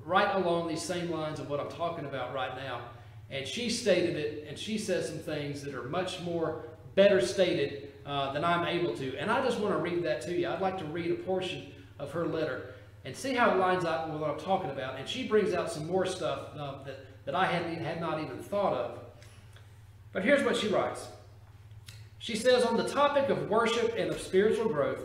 right 0.05 0.35
along 0.35 0.67
these 0.67 0.81
same 0.81 1.09
lines 1.09 1.39
of 1.39 1.49
what 1.49 1.59
I'm 1.59 1.69
talking 1.69 2.05
about 2.05 2.33
right 2.33 2.55
now. 2.55 2.81
And 3.29 3.47
she 3.47 3.69
stated 3.69 4.15
it, 4.15 4.45
and 4.47 4.57
she 4.57 4.77
says 4.77 5.09
some 5.09 5.17
things 5.17 5.63
that 5.63 5.73
are 5.73 5.83
much 5.83 6.21
more 6.21 6.65
better 6.93 7.19
stated 7.19 7.91
uh, 8.05 8.31
than 8.33 8.45
I'm 8.45 8.67
able 8.67 8.95
to. 8.97 9.17
And 9.17 9.31
I 9.31 9.43
just 9.43 9.59
want 9.59 9.73
to 9.73 9.79
read 9.79 10.03
that 10.03 10.21
to 10.23 10.37
you. 10.37 10.47
I'd 10.47 10.61
like 10.61 10.77
to 10.77 10.85
read 10.85 11.11
a 11.11 11.15
portion 11.15 11.71
of 11.97 12.11
her 12.11 12.27
letter 12.27 12.75
and 13.03 13.15
see 13.15 13.33
how 13.33 13.51
it 13.51 13.57
lines 13.57 13.83
up 13.83 14.09
with 14.09 14.21
what 14.21 14.29
I'm 14.29 14.39
talking 14.39 14.69
about. 14.69 14.99
And 14.99 15.07
she 15.09 15.27
brings 15.27 15.53
out 15.53 15.71
some 15.71 15.87
more 15.87 16.05
stuff 16.05 16.49
uh, 16.57 16.83
that, 16.85 17.05
that 17.25 17.35
I 17.35 17.45
had, 17.45 17.63
had 17.79 17.99
not 17.99 18.21
even 18.21 18.37
thought 18.37 18.73
of. 18.73 18.99
But 20.13 20.23
here's 20.23 20.43
what 20.43 20.55
she 20.55 20.67
writes. 20.67 21.07
She 22.19 22.35
says, 22.35 22.63
on 22.63 22.77
the 22.77 22.87
topic 22.87 23.29
of 23.29 23.49
worship 23.49 23.95
and 23.97 24.09
of 24.09 24.19
spiritual 24.19 24.69
growth, 24.69 24.99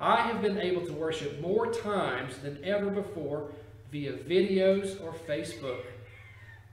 I 0.00 0.22
have 0.22 0.42
been 0.42 0.58
able 0.58 0.84
to 0.86 0.92
worship 0.92 1.40
more 1.40 1.72
times 1.72 2.38
than 2.38 2.62
ever 2.64 2.90
before 2.90 3.52
via 3.92 4.12
videos 4.12 5.02
or 5.02 5.12
Facebook. 5.12 5.82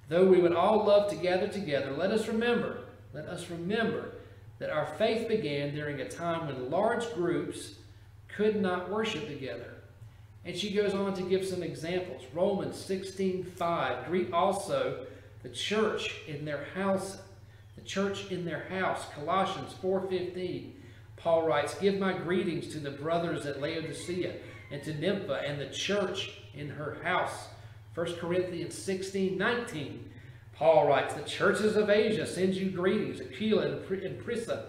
Though 0.09 0.25
we 0.25 0.41
would 0.41 0.53
all 0.53 0.85
love 0.85 1.09
to 1.11 1.15
gather 1.15 1.47
together, 1.47 1.91
let 1.91 2.11
us 2.11 2.27
remember, 2.27 2.85
let 3.13 3.27
us 3.27 3.49
remember 3.49 4.15
that 4.59 4.69
our 4.69 4.85
faith 4.97 5.27
began 5.27 5.73
during 5.73 6.01
a 6.01 6.09
time 6.09 6.47
when 6.47 6.69
large 6.69 7.13
groups 7.13 7.75
could 8.27 8.61
not 8.61 8.89
worship 8.89 9.27
together. 9.27 9.75
And 10.43 10.55
she 10.55 10.73
goes 10.73 10.93
on 10.93 11.13
to 11.13 11.21
give 11.21 11.45
some 11.45 11.61
examples. 11.61 12.23
Romans 12.33 12.75
16:5, 12.75 14.07
greet 14.07 14.33
also 14.33 15.05
the 15.43 15.49
church 15.49 16.15
in 16.27 16.45
their 16.45 16.65
house, 16.75 17.19
the 17.75 17.81
church 17.81 18.31
in 18.31 18.45
their 18.45 18.65
house. 18.69 19.05
Colossians 19.13 19.73
4:15, 19.81 20.73
Paul 21.23 21.43
writes, 21.43 21.75
Give 21.75 21.99
my 21.99 22.13
greetings 22.13 22.67
to 22.69 22.79
the 22.79 22.91
brothers 22.91 23.45
at 23.45 23.61
Laodicea 23.61 24.33
and 24.71 24.81
to 24.83 24.93
Nympha 24.93 25.43
and 25.45 25.59
the 25.59 25.69
church 25.69 26.31
in 26.53 26.69
her 26.69 26.97
house. 27.03 27.47
1 27.93 28.15
Corinthians 28.15 28.75
16, 28.75 29.37
19. 29.37 30.09
Paul 30.53 30.87
writes, 30.87 31.13
The 31.13 31.23
churches 31.23 31.75
of 31.75 31.89
Asia 31.89 32.25
send 32.25 32.55
you 32.55 32.69
greetings, 32.69 33.21
Aquila 33.21 33.79
and 33.89 34.23
Prisca, 34.23 34.65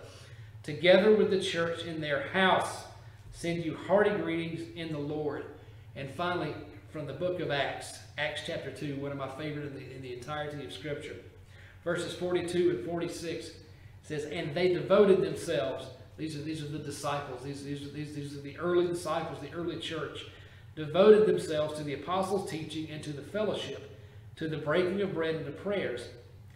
together 0.63 1.15
with 1.15 1.31
the 1.31 1.41
church 1.41 1.85
in 1.85 2.01
their 2.01 2.29
house, 2.29 2.85
send 3.31 3.65
you 3.65 3.77
hearty 3.77 4.11
greetings 4.11 4.61
in 4.77 4.93
the 4.93 4.99
Lord. 4.99 5.47
And 5.97 6.11
finally, 6.11 6.55
from 6.91 7.07
the 7.07 7.13
book 7.13 7.41
of 7.41 7.51
Acts, 7.51 7.99
Acts 8.19 8.43
chapter 8.47 8.71
2, 8.71 8.97
one 8.97 9.13
of 9.13 9.19
my 9.19 9.29
favorite 9.29 9.67
in 9.67 9.75
the, 9.75 9.95
in 9.97 10.03
the 10.03 10.13
entirety 10.13 10.65
of 10.65 10.73
Scripture. 10.73 11.17
Verses 11.85 12.15
42 12.15 12.71
and 12.71 12.87
46 12.87 13.51
says, 14.03 14.25
And 14.25 14.55
they 14.55 14.73
devoted 14.73 15.23
themselves 15.23 15.87
these 16.23 16.37
are, 16.37 16.43
these 16.43 16.63
are 16.63 16.69
the 16.69 16.79
disciples. 16.79 17.43
These, 17.43 17.65
these, 17.65 17.83
are, 17.83 17.91
these, 17.91 18.15
these 18.15 18.37
are 18.37 18.43
the 18.43 18.57
early 18.57 18.87
disciples, 18.87 19.41
the 19.41 19.53
early 19.53 19.81
church. 19.81 20.27
Devoted 20.77 21.27
themselves 21.27 21.77
to 21.79 21.83
the 21.83 21.95
apostles' 21.95 22.49
teaching 22.49 22.89
and 22.91 23.03
to 23.03 23.13
the 23.13 23.23
fellowship, 23.23 23.99
to 24.37 24.47
the 24.47 24.57
breaking 24.57 25.01
of 25.01 25.15
bread 25.15 25.35
and 25.35 25.45
to 25.47 25.51
prayers. 25.51 26.07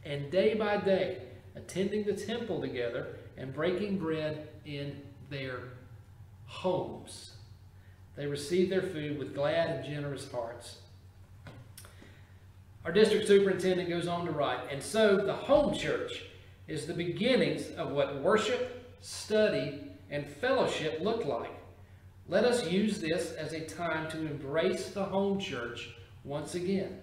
And 0.05 0.31
day 0.31 0.55
by 0.55 0.77
day, 0.77 1.19
attending 1.57 2.05
the 2.05 2.13
temple 2.13 2.61
together 2.61 3.17
and 3.37 3.53
breaking 3.53 3.99
bread 3.99 4.47
in 4.65 5.03
their 5.31 5.59
homes. 6.47 7.33
They 8.15 8.29
received 8.29 8.71
their 8.71 8.83
food 8.83 9.19
with 9.19 9.35
glad 9.35 9.71
and 9.71 9.85
generous 9.85 10.31
hearts. 10.31 10.77
Our 12.85 12.93
district 12.93 13.27
superintendent 13.27 13.89
goes 13.89 14.07
on 14.07 14.27
to 14.27 14.31
write, 14.31 14.61
and 14.71 14.81
so 14.81 15.17
the 15.17 15.35
home 15.35 15.75
church 15.75 16.23
is 16.69 16.87
the 16.87 16.95
beginnings 16.95 17.71
of 17.73 17.91
what 17.91 18.23
worship, 18.23 18.76
study, 19.07 19.79
and 20.11 20.27
fellowship 20.27 20.99
look 21.01 21.25
like. 21.25 21.53
Let 22.29 22.45
us 22.45 22.69
use 22.69 22.99
this 22.99 23.31
as 23.33 23.53
a 23.53 23.61
time 23.61 24.11
to 24.11 24.19
embrace 24.19 24.91
the 24.91 25.05
home 25.05 25.39
church 25.39 25.91
once 26.25 26.57
again. 26.57 26.99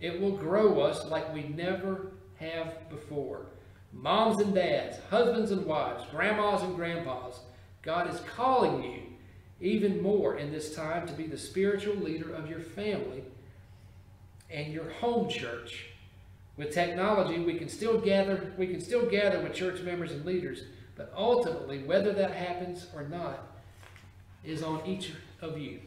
It 0.00 0.20
will 0.20 0.36
grow 0.36 0.80
us 0.80 1.04
like 1.06 1.34
we 1.34 1.42
never 1.42 2.12
have 2.36 2.88
before. 2.88 3.46
Moms 3.92 4.40
and 4.40 4.54
dads, 4.54 4.98
husbands 5.10 5.50
and 5.50 5.66
wives, 5.66 6.04
grandmas 6.12 6.62
and 6.62 6.76
grandpas, 6.76 7.40
God 7.82 8.08
is 8.08 8.20
calling 8.20 8.84
you 8.84 9.02
even 9.60 10.00
more 10.00 10.36
in 10.36 10.52
this 10.52 10.72
time 10.72 11.04
to 11.08 11.12
be 11.14 11.26
the 11.26 11.36
spiritual 11.36 11.96
leader 11.96 12.32
of 12.32 12.48
your 12.48 12.60
family 12.60 13.24
and 14.48 14.72
your 14.72 14.88
home 14.88 15.28
church. 15.28 15.86
With 16.56 16.72
technology, 16.72 17.40
we 17.40 17.54
can 17.54 17.68
still 17.68 17.98
gather, 17.98 18.52
we 18.56 18.68
can 18.68 18.80
still 18.80 19.06
gather 19.06 19.40
with 19.40 19.52
church 19.52 19.80
members 19.80 20.12
and 20.12 20.24
leaders, 20.24 20.62
but 21.00 21.10
ultimately, 21.16 21.78
whether 21.84 22.12
that 22.12 22.32
happens 22.32 22.86
or 22.94 23.04
not 23.04 23.46
is 24.44 24.62
on 24.62 24.84
each 24.84 25.12
of 25.40 25.56
you. 25.56 25.80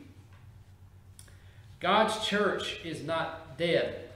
God's 1.80 2.26
church 2.26 2.80
is 2.84 3.04
not 3.04 3.56
dead, 3.56 4.10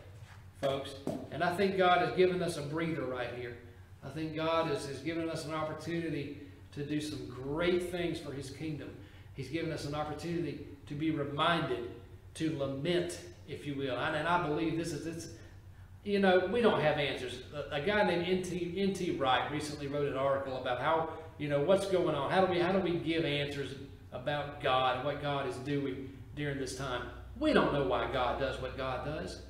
folks. 0.59 0.95
And 1.29 1.43
I 1.43 1.55
think 1.55 1.77
God 1.77 1.99
has 1.99 2.17
given 2.17 2.41
us 2.41 2.57
a 2.57 2.63
breather 2.63 3.03
right 3.03 3.29
here. 3.37 3.57
I 4.03 4.09
think 4.09 4.35
God 4.35 4.69
has, 4.69 4.87
has 4.87 4.97
given 5.01 5.29
us 5.29 5.45
an 5.45 5.53
opportunity 5.53 6.39
to 6.73 6.83
do 6.83 6.99
some 6.99 7.27
great 7.27 7.91
things 7.91 8.19
for 8.19 8.31
his 8.31 8.49
kingdom. 8.49 8.89
He's 9.35 9.49
given 9.49 9.71
us 9.71 9.85
an 9.85 9.93
opportunity 9.93 10.65
to 10.87 10.95
be 10.95 11.11
reminded, 11.11 11.91
to 12.35 12.57
lament, 12.57 13.19
if 13.47 13.67
you 13.67 13.75
will. 13.75 13.97
And, 13.97 14.15
and 14.15 14.27
I 14.27 14.47
believe 14.47 14.77
this 14.77 14.93
is, 14.93 15.33
you 16.07 16.19
know, 16.19 16.47
we 16.51 16.61
don't 16.61 16.79
have 16.79 16.97
answers. 16.97 17.39
A, 17.69 17.81
guy 17.81 18.03
named 18.03 18.25
N.T. 18.27 18.75
N.T. 18.77 19.11
Wright 19.17 19.51
recently 19.51 19.87
wrote 19.87 20.07
an 20.07 20.17
article 20.17 20.55
about 20.55 20.79
how, 20.79 21.09
you 21.37 21.49
know, 21.49 21.61
what's 21.61 21.85
going 21.87 22.15
on. 22.15 22.31
How 22.31 22.45
do 22.45 22.51
we 22.51 22.59
how 22.59 22.71
do 22.71 22.79
we 22.79 22.97
give 22.97 23.25
answers 23.25 23.75
about 24.13 24.61
God 24.63 24.97
and 24.97 25.05
what 25.05 25.21
God 25.21 25.49
is 25.49 25.57
doing 25.57 26.09
during 26.35 26.59
this 26.59 26.77
time? 26.77 27.09
We 27.37 27.51
don't 27.51 27.73
know 27.73 27.83
why 27.83 28.09
God 28.11 28.39
does 28.39 28.59
what 28.61 28.77
God 28.77 29.05
does. 29.05 29.41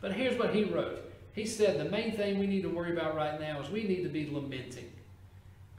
But 0.00 0.12
here's 0.12 0.38
what 0.38 0.54
he 0.54 0.64
wrote. 0.64 1.02
He 1.34 1.44
said 1.44 1.78
the 1.78 1.90
main 1.90 2.16
thing 2.16 2.38
we 2.38 2.46
need 2.46 2.62
to 2.62 2.70
worry 2.70 2.92
about 2.92 3.14
right 3.14 3.38
now 3.38 3.60
is 3.60 3.70
we 3.70 3.84
need 3.84 4.02
to 4.02 4.08
be 4.08 4.30
lamenting. 4.30 4.90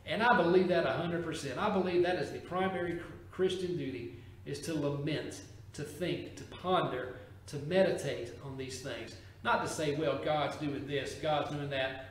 And 0.06 0.22
I 0.22 0.38
believe 0.38 0.68
that 0.68 0.86
100%. 0.86 1.58
I 1.58 1.70
believe 1.72 2.04
that 2.04 2.18
is 2.18 2.32
the 2.32 2.40
primary 2.40 3.00
Christian 3.32 3.76
duty 3.76 4.20
is 4.46 4.60
to 4.62 4.74
lament, 4.76 5.42
to 5.74 5.84
think, 5.84 6.36
to 6.38 6.44
ponder, 6.44 7.16
to 7.48 7.58
meditate 7.58 8.34
on 8.46 8.56
these 8.56 8.82
things. 8.82 9.16
Not 9.44 9.64
to 9.64 9.70
say, 9.70 9.96
well, 9.96 10.20
God's 10.24 10.58
doing 10.58 10.88
this, 10.88 11.16
God's 11.22 11.52
doing 11.52 11.70
that, 11.70 12.06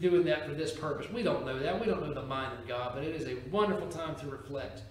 doing 0.00 0.24
that 0.24 0.46
for 0.46 0.54
this 0.54 0.72
purpose. 0.72 1.10
We 1.10 1.22
don't 1.22 1.44
know 1.44 1.58
that. 1.58 1.80
We 1.80 1.86
don't 1.86 2.02
know 2.02 2.14
the 2.14 2.22
mind 2.22 2.58
of 2.58 2.68
God, 2.68 2.92
but 2.94 3.04
it 3.04 3.14
is 3.14 3.26
a 3.26 3.36
wonderful 3.50 3.88
time 3.88 4.14
to 4.16 4.26
reflect. 4.26 4.82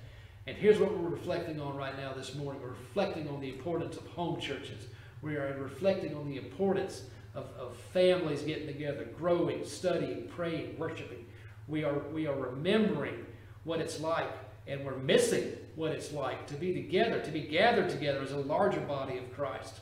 And 0.48 0.58
here's 0.58 0.80
what 0.80 0.98
we're 0.98 1.10
reflecting 1.10 1.62
on 1.62 1.76
right 1.76 1.96
now 1.98 2.14
this 2.14 2.36
morning. 2.36 2.62
We're 2.62 2.70
reflecting 2.70 3.30
on 3.30 3.40
the 3.40 3.50
importance 3.50 3.96
of 3.98 4.08
home 4.08 4.40
churches. 4.40 4.88
We 5.22 5.36
are 5.36 5.56
reflecting 5.60 6.16
on 6.16 6.28
the 6.28 6.38
importance 6.38 7.04
of, 7.36 7.46
of 7.58 7.76
families 7.94 8.42
getting 8.42 8.68
together, 8.68 9.08
growing, 9.18 9.64
studying, 9.66 10.28
praying, 10.36 10.78
worshiping. 10.78 11.26
We 11.68 11.84
are, 11.84 12.00
we 12.12 12.28
are 12.28 12.36
remembering 12.36 13.26
what 13.64 13.80
it's 13.80 14.00
like, 14.00 14.32
and 14.68 14.84
we're 14.84 14.98
missing 14.98 15.54
what 15.76 15.92
it's 15.92 16.12
like 16.12 16.48
to 16.48 16.56
be 16.56 16.74
together, 16.74 17.20
to 17.20 17.32
be 17.32 17.42
gathered 17.42 17.90
together 17.90 18.22
as 18.22 18.32
a 18.32 18.38
larger 18.38 18.82
body 18.82 19.18
of 19.20 19.34
Christ. 19.34 19.76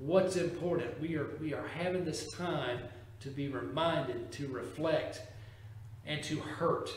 What's 0.00 0.36
important? 0.36 0.98
We 0.98 1.16
are, 1.16 1.28
we 1.38 1.52
are 1.52 1.66
having 1.68 2.06
this 2.06 2.32
time 2.32 2.78
to 3.20 3.28
be 3.28 3.48
reminded, 3.48 4.32
to 4.32 4.48
reflect, 4.48 5.20
and 6.06 6.22
to 6.24 6.40
hurt. 6.40 6.90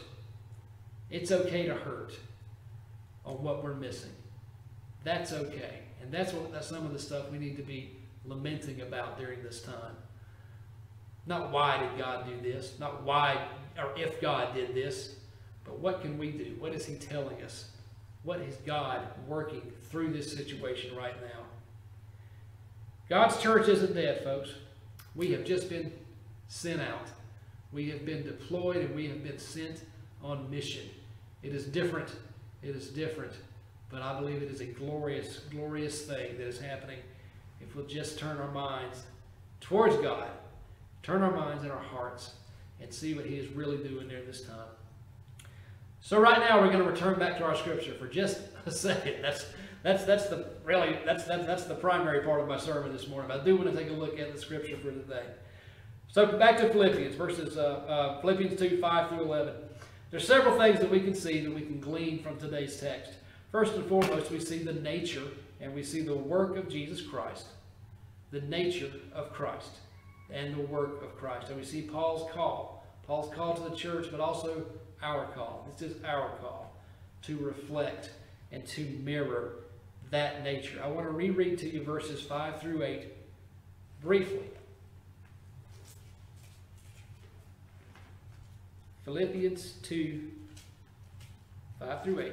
It's 1.10 1.30
okay 1.30 1.66
to 1.66 1.74
hurt 1.74 2.14
on 3.26 3.44
what 3.44 3.62
we're 3.62 3.74
missing. 3.74 4.14
That's 5.04 5.34
okay. 5.34 5.80
And 6.02 6.14
that's 6.14 6.32
what 6.32 6.54
that's 6.54 6.68
some 6.68 6.86
of 6.86 6.94
the 6.94 7.00
stuff 7.00 7.30
we 7.30 7.38
need 7.38 7.58
to 7.58 7.62
be 7.62 7.92
lamenting 8.26 8.80
about 8.82 9.20
during 9.20 9.44
this 9.44 9.62
time. 9.62 9.98
Not 11.26 11.52
why 11.52 11.80
did 11.80 11.98
God 11.98 12.26
do 12.26 12.42
this, 12.42 12.80
not 12.80 13.04
why 13.04 13.48
or 13.78 13.92
if 13.98 14.22
God 14.22 14.54
did 14.54 14.74
this, 14.74 15.16
but 15.66 15.78
what 15.80 16.02
can 16.02 16.18
we 16.18 16.32
do? 16.32 16.56
What 16.58 16.74
is 16.74 16.86
he 16.86 16.96
telling 16.96 17.42
us? 17.42 17.70
What 18.24 18.40
is 18.40 18.56
God 18.66 19.08
working 19.28 19.74
through 19.90 20.14
this 20.14 20.32
situation 20.32 20.96
right 20.96 21.20
now? 21.22 21.43
God's 23.14 23.38
church 23.38 23.68
isn't 23.68 23.94
dead, 23.94 24.24
folks. 24.24 24.50
We 25.14 25.34
have 25.34 25.46
just 25.46 25.70
been 25.70 25.94
sent 26.48 26.82
out. 26.82 27.10
We 27.72 27.88
have 27.92 28.08
been 28.08 28.24
deployed 28.24 28.78
and 28.78 28.96
we 28.96 29.08
have 29.08 29.24
been 29.24 29.38
sent 29.38 29.84
on 30.24 30.50
mission. 30.50 30.90
It 31.44 31.54
is 31.54 31.68
different. 31.68 32.10
It 32.64 32.76
is 32.76 32.88
different. 32.90 33.34
But 33.92 34.02
I 34.02 34.20
believe 34.20 34.42
it 34.42 34.50
is 34.50 34.62
a 34.62 34.66
glorious, 34.66 35.42
glorious 35.52 36.02
thing 36.02 36.40
that 36.40 36.48
is 36.48 36.60
happening 36.60 36.98
if 37.62 37.76
we'll 37.76 37.86
just 37.86 38.18
turn 38.18 38.38
our 38.40 38.50
minds 38.50 39.04
towards 39.62 39.96
God, 39.98 40.32
turn 41.04 41.22
our 41.22 41.36
minds 41.36 41.62
and 41.62 41.72
our 41.72 41.78
hearts, 41.78 42.34
and 42.82 42.92
see 42.92 43.14
what 43.14 43.28
He 43.28 43.36
is 43.36 43.48
really 43.50 43.78
doing 43.78 44.08
during 44.08 44.26
this 44.26 44.42
time. 44.42 44.72
So 46.02 46.20
right 46.20 46.40
now 46.40 46.60
we're 46.60 46.72
going 46.72 46.84
to 46.84 46.90
return 46.90 47.20
back 47.20 47.38
to 47.38 47.44
our 47.44 47.56
scripture 47.56 47.94
for 47.94 48.08
just 48.08 48.42
a 48.66 48.72
second. 48.72 49.22
That's 49.22 49.46
that's 49.84 50.06
that's 50.06 50.28
the 50.28 50.48
really 50.64 50.98
that's 51.06 51.26
that's 51.26 51.46
that's 51.46 51.66
the 51.66 51.76
primary 51.76 52.22
part 52.22 52.42
of 52.42 52.48
my 52.48 52.58
sermon 52.58 52.92
this 52.92 53.08
morning. 53.08 53.28
But 53.28 53.42
I 53.42 53.44
do 53.44 53.56
want 53.56 53.72
to 53.72 53.78
take 53.78 53.90
a 53.90 53.94
look 53.94 54.18
at 54.20 54.34
the 54.34 54.40
scripture 54.40 54.78
for 54.78 54.92
today. 54.92 55.26
So 56.08 56.26
back 56.38 56.58
to 56.58 56.70
Philippians, 56.70 57.16
verses 57.16 57.58
uh, 57.58 57.62
uh, 57.62 58.22
Philippians 58.22 58.60
two 58.60 58.80
five 58.80 59.10
through 59.10 59.22
eleven. 59.22 59.54
There's 60.10 60.28
several 60.28 60.58
things 60.58 60.80
that 60.80 60.90
we 60.90 61.00
can 61.00 61.16
see 61.16 61.42
that 61.42 61.54
we 61.54 61.62
can 61.62 61.80
glean 61.80 62.22
from 62.24 62.38
today's 62.38 62.80
text. 62.80 63.14
First 63.52 63.74
and 63.74 63.86
foremost, 63.88 64.32
we 64.32 64.40
see 64.40 64.60
the 64.60 64.74
nature 64.74 65.24
and 65.60 65.74
we 65.74 65.84
see 65.84 66.02
the 66.02 66.16
work 66.16 66.56
of 66.56 66.70
Jesus 66.70 67.02
Christ, 67.02 67.48
the 68.32 68.42
nature 68.42 68.92
of 69.14 69.34
Christ, 69.34 69.72
and 70.32 70.56
the 70.56 70.62
work 70.62 71.04
of 71.04 71.18
Christ. 71.18 71.50
And 71.50 71.58
we 71.58 71.66
see 71.66 71.82
Paul's 71.82 72.32
call. 72.32 72.86
Paul's 73.08 73.34
call 73.34 73.56
to 73.56 73.70
the 73.70 73.76
church, 73.76 74.08
but 74.12 74.20
also 74.20 74.66
our 75.02 75.26
call. 75.28 75.68
This 75.72 75.92
is 75.92 76.04
our 76.04 76.30
call 76.42 76.76
to 77.24 77.38
reflect 77.38 78.12
and 78.52 78.66
to 78.68 78.86
mirror 79.04 79.63
that 80.14 80.44
nature. 80.44 80.80
I 80.84 80.88
want 80.88 81.08
to 81.08 81.12
reread 81.12 81.58
to 81.60 81.70
you 81.70 81.84
verses 81.84 82.22
5 82.22 82.62
through 82.62 82.84
8 82.84 83.08
briefly. 84.00 84.48
Philippians 89.06 89.74
2, 89.82 90.32
5 91.80 92.04
through 92.04 92.20
8. 92.20 92.32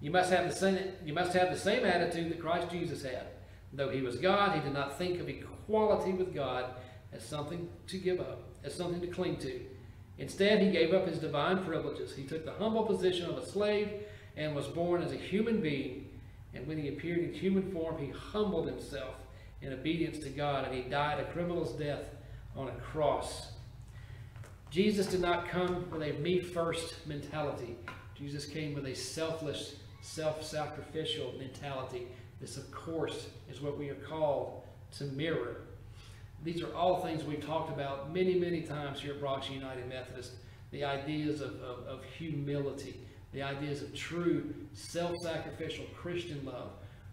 You 0.00 0.12
must 0.12 0.30
have 0.30 0.48
the 0.48 0.54
same, 0.54 0.78
you 1.04 1.12
must 1.12 1.32
have 1.32 1.50
the 1.50 1.58
same 1.58 1.84
attitude 1.84 2.30
that 2.30 2.40
Christ 2.40 2.70
Jesus 2.70 3.02
had. 3.02 3.26
Though 3.72 3.90
he 3.90 4.02
was 4.02 4.18
God, 4.18 4.54
he 4.54 4.60
did 4.60 4.72
not 4.72 4.98
think 4.98 5.18
of 5.18 5.28
equality 5.28 6.12
with 6.12 6.32
God 6.32 6.66
as 7.12 7.24
something 7.24 7.68
to 7.88 7.98
give 7.98 8.20
up, 8.20 8.44
as 8.62 8.72
something 8.72 9.00
to 9.00 9.08
cling 9.08 9.38
to. 9.38 9.62
Instead, 10.18 10.62
he 10.62 10.70
gave 10.70 10.94
up 10.94 11.08
his 11.08 11.18
divine 11.18 11.64
privileges. 11.64 12.14
He 12.14 12.22
took 12.22 12.44
the 12.44 12.52
humble 12.52 12.84
position 12.84 13.28
of 13.28 13.38
a 13.38 13.44
slave 13.44 13.88
and 14.36 14.54
was 14.54 14.66
born 14.66 15.02
as 15.02 15.12
a 15.12 15.16
human 15.16 15.60
being. 15.60 16.08
And 16.54 16.66
when 16.66 16.78
he 16.78 16.88
appeared 16.88 17.18
in 17.18 17.32
human 17.32 17.70
form, 17.72 17.98
he 17.98 18.10
humbled 18.10 18.66
himself 18.66 19.14
in 19.62 19.72
obedience 19.72 20.18
to 20.20 20.28
God, 20.28 20.64
and 20.64 20.74
he 20.74 20.82
died 20.82 21.20
a 21.20 21.24
criminal's 21.32 21.72
death 21.72 22.02
on 22.56 22.68
a 22.68 22.72
cross. 22.72 23.52
Jesus 24.70 25.06
did 25.06 25.20
not 25.20 25.48
come 25.48 25.90
with 25.90 26.02
a 26.02 26.12
me 26.18 26.40
first 26.40 27.06
mentality. 27.06 27.76
Jesus 28.14 28.46
came 28.46 28.74
with 28.74 28.86
a 28.86 28.94
selfless 28.94 29.76
self-sacrificial 30.02 31.34
mentality. 31.38 32.08
This, 32.40 32.56
of 32.56 32.70
course, 32.72 33.28
is 33.50 33.60
what 33.60 33.78
we 33.78 33.88
are 33.88 33.94
called 33.94 34.62
to 34.98 35.04
mirror. 35.04 35.62
These 36.42 36.62
are 36.62 36.74
all 36.74 37.00
things 37.00 37.22
we've 37.22 37.44
talked 37.44 37.70
about 37.70 38.12
many, 38.12 38.34
many 38.34 38.62
times 38.62 39.00
here 39.00 39.12
at 39.12 39.20
Brox 39.20 39.48
United 39.48 39.88
Methodist. 39.88 40.32
The 40.72 40.84
ideas 40.84 41.40
of, 41.40 41.54
of, 41.62 41.86
of 41.86 42.04
humility, 42.18 43.00
the 43.32 43.42
ideas 43.42 43.82
of 43.82 43.94
true 43.94 44.54
self-sacrificial 44.74 45.86
Christian 45.96 46.44
love, 46.44 46.70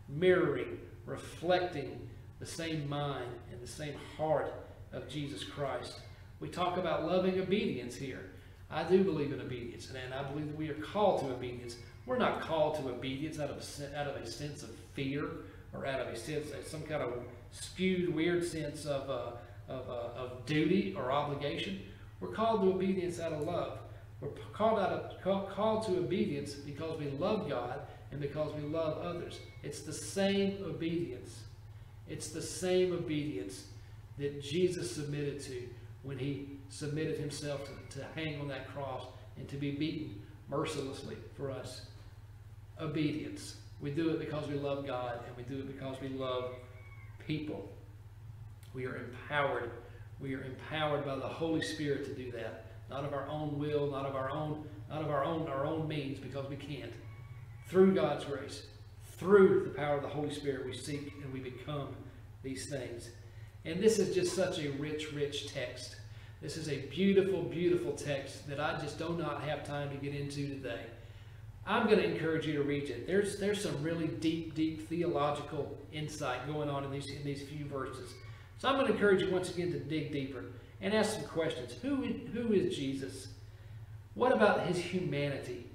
mirroring, 0.07 0.79
reflecting 1.05 2.09
the 2.39 2.45
same 2.45 2.87
mind 2.87 3.29
and 3.51 3.61
the 3.61 3.67
same 3.67 3.93
heart 4.17 4.53
of 4.91 5.07
Jesus 5.07 5.43
Christ. 5.43 5.99
We 6.39 6.49
talk 6.49 6.77
about 6.77 7.05
loving 7.05 7.39
obedience 7.39 7.95
here. 7.95 8.31
I 8.71 8.83
do 8.83 9.03
believe 9.03 9.33
in 9.33 9.41
obedience, 9.41 9.89
and 9.89 10.13
I 10.13 10.23
believe 10.23 10.47
that 10.47 10.57
we 10.57 10.69
are 10.69 10.75
called 10.75 11.21
to 11.21 11.33
obedience. 11.33 11.75
We're 12.05 12.17
not 12.17 12.41
called 12.41 12.75
to 12.75 12.89
obedience 12.89 13.39
out 13.39 13.49
of 13.49 13.57
a, 13.57 13.99
out 13.99 14.07
of 14.07 14.15
a 14.15 14.25
sense 14.25 14.63
of 14.63 14.69
fear 14.93 15.25
or 15.73 15.85
out 15.85 15.99
of 15.99 16.07
a 16.07 16.15
sense 16.15 16.51
of 16.51 16.65
some 16.65 16.81
kind 16.83 17.01
of 17.01 17.13
skewed, 17.51 18.13
weird 18.13 18.45
sense 18.45 18.85
of, 18.85 19.09
uh, 19.09 19.31
of, 19.71 19.89
uh, 19.89 20.21
of 20.21 20.45
duty 20.45 20.93
or 20.97 21.11
obligation. 21.11 21.79
We're 22.19 22.29
called 22.29 22.61
to 22.61 22.69
obedience 22.69 23.19
out 23.19 23.33
of 23.33 23.41
love. 23.41 23.79
We're 24.21 24.29
called, 24.53 24.79
out 24.79 25.21
called 25.23 25.85
to 25.85 25.97
obedience 25.97 26.53
because 26.53 26.99
we 26.99 27.09
love 27.11 27.49
God 27.49 27.81
and 28.11 28.19
because 28.19 28.53
we 28.53 28.61
love 28.63 28.97
others. 28.97 29.39
It's 29.63 29.81
the 29.81 29.93
same 29.93 30.57
obedience. 30.65 31.41
It's 32.07 32.29
the 32.29 32.41
same 32.41 32.91
obedience 32.93 33.67
that 34.17 34.41
Jesus 34.41 34.93
submitted 34.93 35.41
to 35.43 35.67
when 36.03 36.17
he 36.17 36.47
submitted 36.69 37.17
himself 37.17 37.61
to, 37.65 37.99
to 37.99 38.05
hang 38.15 38.39
on 38.41 38.47
that 38.49 38.73
cross 38.73 39.05
and 39.37 39.47
to 39.47 39.55
be 39.55 39.71
beaten 39.71 40.21
mercilessly 40.49 41.15
for 41.35 41.51
us 41.51 41.83
obedience. 42.79 43.55
We 43.81 43.91
do 43.91 44.09
it 44.09 44.19
because 44.19 44.47
we 44.47 44.55
love 44.55 44.85
God 44.85 45.19
and 45.27 45.37
we 45.37 45.43
do 45.43 45.61
it 45.61 45.67
because 45.67 45.99
we 46.01 46.09
love 46.09 46.51
people. 47.25 47.69
We 48.73 48.85
are 48.85 48.97
empowered. 48.97 49.71
We 50.19 50.35
are 50.35 50.43
empowered 50.43 51.05
by 51.05 51.15
the 51.15 51.27
Holy 51.27 51.61
Spirit 51.61 52.05
to 52.05 52.13
do 52.13 52.31
that. 52.31 52.65
Not 52.89 53.05
of 53.05 53.13
our 53.13 53.27
own 53.27 53.57
will, 53.59 53.91
not 53.91 54.05
of 54.05 54.15
our 54.15 54.31
own, 54.31 54.63
not 54.89 55.01
of 55.01 55.09
our 55.09 55.23
own, 55.23 55.47
our 55.47 55.65
own 55.65 55.87
means, 55.87 56.19
because 56.19 56.49
we 56.49 56.55
can't. 56.55 56.91
Through 57.67 57.93
God's 57.93 58.25
grace, 58.25 58.63
through 59.17 59.65
the 59.65 59.69
power 59.71 59.97
of 59.97 60.01
the 60.01 60.09
Holy 60.09 60.33
Spirit, 60.33 60.65
we 60.65 60.73
seek 60.75 61.13
and 61.23 61.31
we 61.31 61.39
become 61.39 61.89
these 62.41 62.69
things. 62.69 63.09
And 63.65 63.81
this 63.81 63.99
is 63.99 64.15
just 64.15 64.35
such 64.35 64.59
a 64.59 64.71
rich, 64.71 65.11
rich 65.13 65.53
text. 65.53 65.97
This 66.41 66.55
is 66.55 66.69
a 66.69 66.77
beautiful, 66.87 67.43
beautiful 67.43 67.91
text 67.91 68.47
that 68.47 68.59
I 68.59 68.79
just 68.79 68.97
do 68.97 69.15
not 69.17 69.43
have 69.43 69.67
time 69.67 69.89
to 69.89 69.97
get 69.97 70.15
into 70.15 70.47
today. 70.47 70.81
I'm 71.67 71.85
going 71.85 71.99
to 71.99 72.05
encourage 72.05 72.47
you 72.47 72.53
to 72.53 72.63
read 72.63 72.89
it. 72.89 73.05
There's, 73.05 73.37
there's 73.37 73.61
some 73.61 73.83
really 73.83 74.07
deep, 74.07 74.55
deep 74.55 74.87
theological 74.87 75.77
insight 75.91 76.47
going 76.47 76.69
on 76.69 76.85
in 76.85 76.91
these, 76.91 77.07
in 77.11 77.23
these 77.23 77.43
few 77.43 77.65
verses. 77.65 78.13
So 78.57 78.69
I'm 78.69 78.75
going 78.75 78.87
to 78.87 78.93
encourage 78.93 79.21
you 79.21 79.29
once 79.29 79.53
again 79.53 79.71
to 79.73 79.79
dig 79.79 80.11
deeper 80.11 80.45
and 80.81 80.93
ask 80.93 81.13
some 81.13 81.23
questions. 81.23 81.73
Who, 81.81 81.95
who 82.33 82.53
is 82.53 82.75
Jesus? 82.75 83.27
What 84.13 84.31
about 84.31 84.65
his 84.65 84.77
humanity 84.77 85.65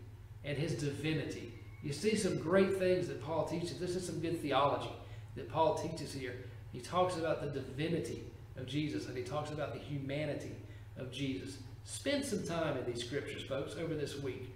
and 0.44 0.56
his 0.56 0.74
divinity? 0.74 1.52
You 1.82 1.92
see 1.92 2.16
some 2.16 2.38
great 2.38 2.78
things 2.78 3.08
that 3.08 3.22
Paul 3.22 3.46
teaches. 3.46 3.78
This 3.78 3.96
is 3.96 4.06
some 4.06 4.20
good 4.20 4.40
theology 4.40 4.92
that 5.36 5.50
Paul 5.50 5.74
teaches 5.74 6.12
here. 6.12 6.36
He 6.72 6.80
talks 6.80 7.16
about 7.16 7.40
the 7.40 7.48
divinity 7.48 8.24
of 8.56 8.66
Jesus 8.66 9.06
and 9.06 9.16
he 9.16 9.22
talks 9.22 9.50
about 9.50 9.72
the 9.72 9.78
humanity 9.78 10.56
of 10.96 11.12
Jesus. 11.12 11.58
Spend 11.84 12.24
some 12.24 12.42
time 12.44 12.76
in 12.78 12.84
these 12.90 13.04
scriptures, 13.04 13.42
folks, 13.42 13.76
over 13.76 13.94
this 13.94 14.20
week 14.20 14.50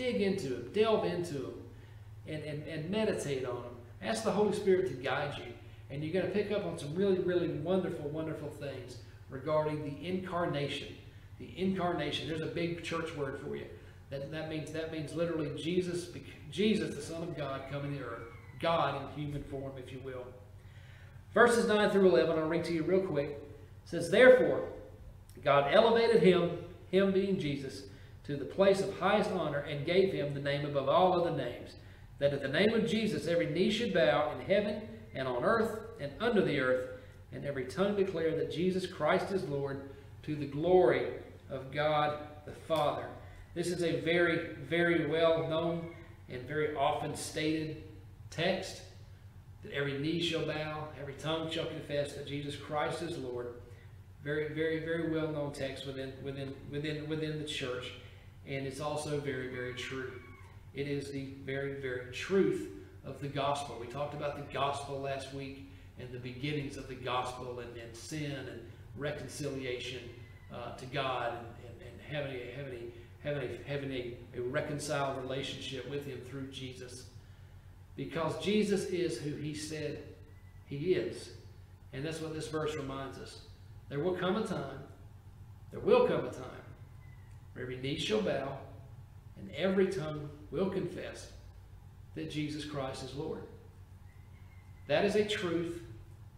dig 0.00 0.22
into 0.22 0.48
them, 0.48 0.70
delve 0.72 1.04
into 1.04 1.34
them, 1.34 1.54
and, 2.26 2.42
and, 2.42 2.66
and 2.66 2.90
meditate 2.90 3.44
on 3.44 3.62
them. 3.62 3.76
Ask 4.02 4.24
the 4.24 4.30
Holy 4.30 4.56
Spirit 4.56 4.88
to 4.88 4.94
guide 4.94 5.34
you. 5.36 5.52
And 5.90 6.02
you're 6.02 6.12
going 6.12 6.26
to 6.26 6.32
pick 6.32 6.52
up 6.52 6.64
on 6.64 6.78
some 6.78 6.94
really, 6.94 7.18
really 7.18 7.48
wonderful, 7.48 8.08
wonderful 8.08 8.48
things 8.48 8.96
regarding 9.30 9.84
the 9.84 10.06
incarnation. 10.06 10.88
The 11.38 11.52
incarnation. 11.56 12.28
There's 12.28 12.42
a 12.42 12.46
big 12.46 12.84
church 12.84 13.14
word 13.16 13.40
for 13.40 13.56
you. 13.56 13.66
That, 14.10 14.30
that 14.32 14.48
means 14.48 14.72
that 14.72 14.92
means 14.92 15.14
literally 15.14 15.52
Jesus, 15.56 16.08
Jesus, 16.50 16.94
the 16.94 17.02
Son 17.02 17.22
of 17.22 17.36
God, 17.36 17.62
coming 17.70 17.96
to 17.96 18.04
earth. 18.04 18.22
God 18.60 19.00
in 19.00 19.24
human 19.24 19.42
form, 19.44 19.72
if 19.78 19.92
you 19.92 20.00
will. 20.04 20.24
Verses 21.32 21.66
9 21.66 21.90
through 21.90 22.08
11, 22.08 22.38
I'll 22.38 22.48
read 22.48 22.64
to 22.64 22.72
you 22.72 22.82
real 22.82 23.00
quick. 23.00 23.30
It 23.30 23.48
says, 23.84 24.10
Therefore, 24.10 24.64
God 25.44 25.72
elevated 25.72 26.22
him, 26.22 26.58
him 26.90 27.12
being 27.12 27.38
Jesus, 27.38 27.84
to 28.24 28.36
the 28.36 28.44
place 28.44 28.80
of 28.80 28.98
highest 28.98 29.30
honor 29.30 29.60
and 29.60 29.86
gave 29.86 30.12
him 30.12 30.34
the 30.34 30.40
name 30.40 30.66
above 30.66 30.88
all 30.88 31.18
other 31.18 31.36
names, 31.36 31.74
that 32.18 32.32
at 32.34 32.42
the 32.42 32.48
name 32.48 32.74
of 32.74 32.86
Jesus 32.86 33.26
every 33.26 33.46
knee 33.46 33.70
should 33.70 33.94
bow 33.94 34.32
in 34.32 34.44
heaven 34.46 34.82
and 35.14 35.26
on 35.26 35.44
earth 35.44 35.78
and 36.00 36.12
under 36.20 36.42
the 36.44 36.58
earth, 36.60 36.89
and 37.32 37.44
every 37.44 37.64
tongue 37.64 37.96
declare 37.96 38.36
that 38.36 38.52
Jesus 38.52 38.86
Christ 38.86 39.30
is 39.30 39.44
Lord, 39.44 39.90
to 40.22 40.34
the 40.34 40.46
glory 40.46 41.06
of 41.48 41.72
God 41.72 42.18
the 42.46 42.52
Father. 42.52 43.06
This 43.54 43.68
is 43.68 43.82
a 43.82 44.00
very, 44.00 44.54
very 44.68 45.06
well 45.06 45.48
known 45.48 45.90
and 46.28 46.42
very 46.42 46.74
often 46.76 47.14
stated 47.16 47.82
text 48.30 48.82
that 49.62 49.72
every 49.72 49.98
knee 49.98 50.22
shall 50.22 50.46
bow, 50.46 50.88
every 51.00 51.14
tongue 51.14 51.50
shall 51.50 51.66
confess 51.66 52.14
that 52.14 52.26
Jesus 52.26 52.56
Christ 52.56 53.02
is 53.02 53.18
Lord. 53.18 53.54
Very, 54.22 54.48
very, 54.54 54.80
very 54.80 55.10
well 55.10 55.28
known 55.28 55.52
text 55.52 55.86
within 55.86 56.12
within 56.22 56.54
within 56.70 57.08
within 57.08 57.38
the 57.38 57.44
church, 57.44 57.92
and 58.46 58.66
it's 58.66 58.80
also 58.80 59.18
very, 59.18 59.48
very 59.48 59.74
true. 59.74 60.12
It 60.74 60.86
is 60.86 61.10
the 61.10 61.30
very, 61.44 61.80
very 61.80 62.12
truth 62.12 62.68
of 63.04 63.20
the 63.20 63.28
gospel. 63.28 63.78
We 63.80 63.86
talked 63.86 64.14
about 64.14 64.36
the 64.36 64.52
gospel 64.52 65.00
last 65.00 65.32
week 65.32 65.69
and 66.00 66.12
the 66.12 66.18
beginnings 66.18 66.76
of 66.76 66.88
the 66.88 66.94
gospel 66.94 67.60
and, 67.60 67.76
and 67.76 67.94
sin 67.94 68.32
and 68.32 68.60
reconciliation 68.96 70.00
uh, 70.52 70.74
to 70.76 70.86
God 70.86 71.32
and, 71.32 71.46
and, 71.68 71.92
and 71.92 72.00
having 72.00 72.36
a, 72.36 72.52
having 72.56 72.74
a, 72.74 73.28
having 73.28 73.42
a, 73.42 73.68
having 73.68 73.92
a, 73.92 74.38
a 74.38 74.42
reconciled 74.42 75.22
relationship 75.22 75.88
with 75.90 76.06
Him 76.06 76.20
through 76.28 76.48
Jesus. 76.48 77.06
Because 77.96 78.38
Jesus 78.42 78.86
is 78.86 79.18
who 79.18 79.34
He 79.36 79.54
said 79.54 80.02
He 80.66 80.94
is. 80.94 81.30
And 81.92 82.04
that's 82.04 82.20
what 82.20 82.34
this 82.34 82.48
verse 82.48 82.74
reminds 82.76 83.18
us. 83.18 83.40
There 83.88 84.00
will 84.00 84.14
come 84.14 84.36
a 84.36 84.46
time, 84.46 84.78
there 85.70 85.80
will 85.80 86.06
come 86.06 86.24
a 86.24 86.30
time 86.30 86.44
where 87.52 87.64
every 87.64 87.78
knee 87.78 87.98
shall 87.98 88.22
bow 88.22 88.58
and 89.36 89.50
every 89.56 89.88
tongue 89.88 90.28
will 90.50 90.70
confess 90.70 91.32
that 92.14 92.30
Jesus 92.30 92.64
Christ 92.64 93.02
is 93.02 93.14
Lord. 93.14 93.42
That 94.86 95.04
is 95.04 95.14
a 95.14 95.24
truth 95.24 95.82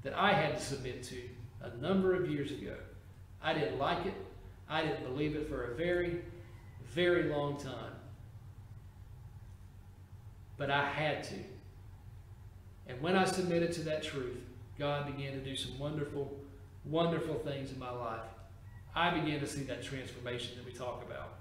that 0.02 0.14
I 0.14 0.32
had 0.32 0.58
to 0.58 0.64
submit 0.64 1.02
to 1.04 1.20
a 1.62 1.76
number 1.80 2.14
of 2.14 2.30
years 2.30 2.50
ago. 2.50 2.74
I 3.42 3.54
didn't 3.54 3.78
like 3.78 4.06
it. 4.06 4.14
I 4.68 4.82
didn't 4.82 5.04
believe 5.04 5.36
it 5.36 5.48
for 5.48 5.64
a 5.64 5.74
very, 5.74 6.22
very 6.90 7.24
long 7.24 7.56
time. 7.56 7.92
But 10.56 10.70
I 10.70 10.88
had 10.88 11.22
to. 11.24 11.34
And 12.86 13.00
when 13.00 13.16
I 13.16 13.24
submitted 13.24 13.72
to 13.72 13.82
that 13.82 14.02
truth, 14.02 14.38
God 14.78 15.06
began 15.06 15.32
to 15.32 15.38
do 15.38 15.56
some 15.56 15.78
wonderful, 15.78 16.36
wonderful 16.84 17.34
things 17.36 17.72
in 17.72 17.78
my 17.78 17.90
life. 17.90 18.20
I 18.94 19.10
began 19.10 19.40
to 19.40 19.46
see 19.46 19.62
that 19.64 19.82
transformation 19.82 20.56
that 20.56 20.64
we 20.64 20.72
talk 20.72 21.02
about. 21.06 21.34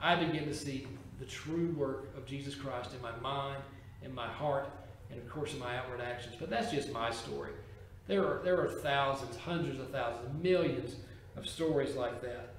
I 0.00 0.16
began 0.16 0.46
to 0.46 0.54
see 0.54 0.86
the 1.20 1.24
true 1.26 1.74
work 1.78 2.16
of 2.16 2.26
Jesus 2.26 2.54
Christ 2.54 2.90
in 2.94 3.00
my 3.00 3.14
mind, 3.20 3.62
in 4.02 4.14
my 4.14 4.26
heart, 4.26 4.68
and 5.10 5.20
of 5.20 5.28
course 5.30 5.52
in 5.52 5.60
my 5.60 5.76
outward 5.76 6.00
actions. 6.00 6.34
But 6.38 6.50
that's 6.50 6.72
just 6.72 6.92
my 6.92 7.10
story. 7.10 7.52
There 8.06 8.24
are, 8.24 8.42
there 8.44 8.60
are 8.60 8.68
thousands, 8.68 9.36
hundreds 9.36 9.78
of 9.78 9.90
thousands, 9.90 10.42
millions 10.42 10.96
of 11.36 11.46
stories 11.46 11.94
like 11.94 12.20
that. 12.22 12.54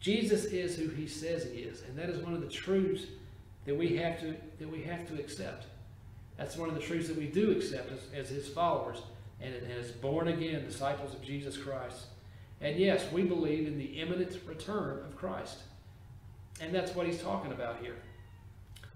Jesus 0.00 0.44
is 0.46 0.76
who 0.76 0.88
he 0.88 1.06
says 1.06 1.44
he 1.44 1.60
is, 1.60 1.82
and 1.82 1.96
that 1.96 2.08
is 2.08 2.18
one 2.18 2.34
of 2.34 2.40
the 2.40 2.48
truths 2.48 3.06
that 3.64 3.76
we 3.76 3.96
have 3.96 4.18
to, 4.20 4.34
that 4.58 4.70
we 4.70 4.82
have 4.82 5.06
to 5.08 5.14
accept. 5.14 5.66
That's 6.36 6.56
one 6.56 6.68
of 6.68 6.74
the 6.74 6.80
truths 6.80 7.08
that 7.08 7.16
we 7.16 7.26
do 7.26 7.52
accept 7.52 7.92
as, 7.92 8.00
as 8.14 8.28
his 8.28 8.48
followers 8.48 9.02
and, 9.40 9.54
and 9.54 9.72
as 9.72 9.90
born 9.90 10.28
again 10.28 10.64
disciples 10.64 11.14
of 11.14 11.22
Jesus 11.22 11.56
Christ. 11.56 12.06
And 12.60 12.78
yes, 12.78 13.10
we 13.12 13.22
believe 13.22 13.66
in 13.66 13.78
the 13.78 14.00
imminent 14.00 14.36
return 14.46 15.04
of 15.04 15.16
Christ. 15.16 15.58
And 16.60 16.74
that's 16.74 16.94
what 16.94 17.06
he's 17.06 17.20
talking 17.20 17.52
about 17.52 17.80
here. 17.80 17.96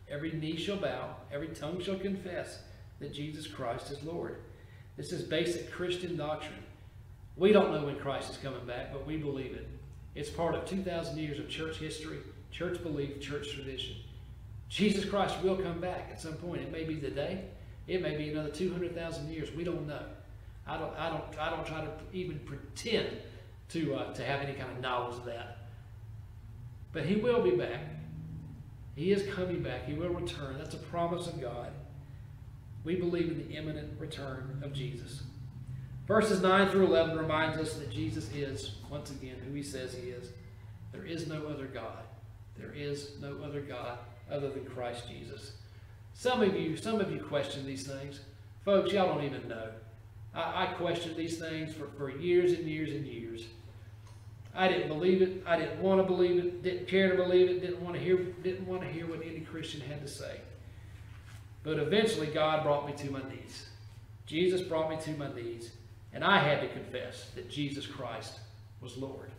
Every 0.08 0.32
knee 0.32 0.56
shall 0.56 0.76
bow, 0.76 1.16
every 1.32 1.48
tongue 1.48 1.80
shall 1.80 1.98
confess 1.98 2.60
that 3.00 3.12
Jesus 3.12 3.46
Christ 3.46 3.90
is 3.90 4.02
Lord. 4.02 4.38
This 4.96 5.12
is 5.12 5.22
basic 5.22 5.70
Christian 5.70 6.16
doctrine. 6.16 6.62
We 7.36 7.52
don't 7.52 7.70
know 7.70 7.84
when 7.84 7.96
Christ 7.96 8.30
is 8.30 8.38
coming 8.38 8.64
back, 8.66 8.92
but 8.92 9.06
we 9.06 9.18
believe 9.18 9.52
it. 9.52 9.68
It's 10.14 10.30
part 10.30 10.54
of 10.54 10.64
2,000 10.64 11.18
years 11.18 11.38
of 11.38 11.48
church 11.50 11.76
history, 11.76 12.18
church 12.50 12.82
belief, 12.82 13.20
church 13.20 13.52
tradition. 13.52 13.96
Jesus 14.70 15.04
Christ 15.04 15.36
will 15.42 15.56
come 15.56 15.80
back 15.80 16.08
at 16.10 16.20
some 16.20 16.34
point. 16.34 16.62
It 16.62 16.72
may 16.72 16.84
be 16.84 16.96
today. 16.96 17.42
It 17.86 18.02
may 18.02 18.16
be 18.16 18.30
another 18.30 18.48
200,000 18.48 19.28
years. 19.30 19.52
We 19.52 19.64
don't 19.64 19.86
know. 19.86 20.02
I 20.66 20.78
don't, 20.78 20.96
I 20.98 21.10
don't, 21.10 21.38
I 21.38 21.50
don't 21.50 21.66
try 21.66 21.82
to 21.82 21.90
even 22.12 22.38
pretend 22.40 23.18
to, 23.68 23.94
uh, 23.94 24.14
to 24.14 24.24
have 24.24 24.40
any 24.40 24.54
kind 24.54 24.70
of 24.72 24.80
knowledge 24.80 25.16
of 25.16 25.26
that. 25.26 25.58
But 26.92 27.04
he 27.04 27.16
will 27.16 27.42
be 27.42 27.50
back. 27.50 27.80
He 28.96 29.12
is 29.12 29.30
coming 29.34 29.62
back. 29.62 29.84
He 29.84 29.92
will 29.92 30.08
return. 30.08 30.56
That's 30.58 30.74
a 30.74 30.78
promise 30.78 31.26
of 31.26 31.40
God. 31.40 31.70
We 32.86 32.94
believe 32.94 33.28
in 33.28 33.38
the 33.38 33.56
imminent 33.56 33.98
return 33.98 34.62
of 34.62 34.72
Jesus. 34.72 35.24
Verses 36.06 36.40
9 36.40 36.70
through 36.70 36.86
11 36.86 37.18
reminds 37.18 37.58
us 37.58 37.74
that 37.74 37.90
Jesus 37.90 38.30
is, 38.32 38.76
once 38.88 39.10
again, 39.10 39.34
who 39.44 39.52
he 39.54 39.62
says 39.64 39.92
he 39.92 40.10
is. 40.10 40.28
There 40.92 41.04
is 41.04 41.26
no 41.26 41.48
other 41.48 41.66
God. 41.66 42.04
There 42.56 42.72
is 42.72 43.10
no 43.20 43.38
other 43.44 43.60
God 43.60 43.98
other 44.30 44.50
than 44.50 44.64
Christ 44.66 45.08
Jesus. 45.08 45.54
Some 46.14 46.42
of 46.42 46.54
you, 46.54 46.76
some 46.76 47.00
of 47.00 47.10
you 47.10 47.20
question 47.20 47.66
these 47.66 47.88
things. 47.88 48.20
Folks, 48.64 48.92
y'all 48.92 49.12
don't 49.12 49.24
even 49.24 49.48
know. 49.48 49.68
I, 50.32 50.66
I 50.66 50.66
questioned 50.74 51.16
these 51.16 51.38
things 51.40 51.74
for, 51.74 51.88
for 51.98 52.08
years 52.08 52.52
and 52.52 52.68
years 52.68 52.90
and 52.90 53.04
years. 53.04 53.46
I 54.54 54.68
didn't 54.68 54.88
believe 54.88 55.22
it. 55.22 55.42
I 55.44 55.58
didn't 55.58 55.82
want 55.82 56.00
to 56.00 56.06
believe 56.06 56.38
it. 56.38 56.62
Didn't 56.62 56.86
care 56.86 57.10
to 57.10 57.16
believe 57.16 57.50
it. 57.50 57.60
Didn't 57.62 57.82
want 57.82 57.96
to 57.96 58.00
hear. 58.00 58.16
Didn't 58.16 58.66
want 58.68 58.82
to 58.82 58.88
hear 58.88 59.08
what 59.08 59.22
any 59.26 59.40
Christian 59.40 59.80
had 59.80 60.00
to 60.02 60.08
say. 60.08 60.40
But 61.66 61.80
eventually, 61.80 62.28
God 62.28 62.62
brought 62.62 62.86
me 62.86 62.92
to 62.92 63.10
my 63.10 63.22
knees. 63.28 63.66
Jesus 64.24 64.60
brought 64.60 64.88
me 64.88 64.98
to 64.98 65.10
my 65.18 65.34
knees, 65.34 65.72
and 66.12 66.22
I 66.22 66.38
had 66.38 66.60
to 66.60 66.68
confess 66.68 67.30
that 67.34 67.50
Jesus 67.50 67.88
Christ 67.88 68.34
was 68.80 68.96
Lord. 68.96 69.32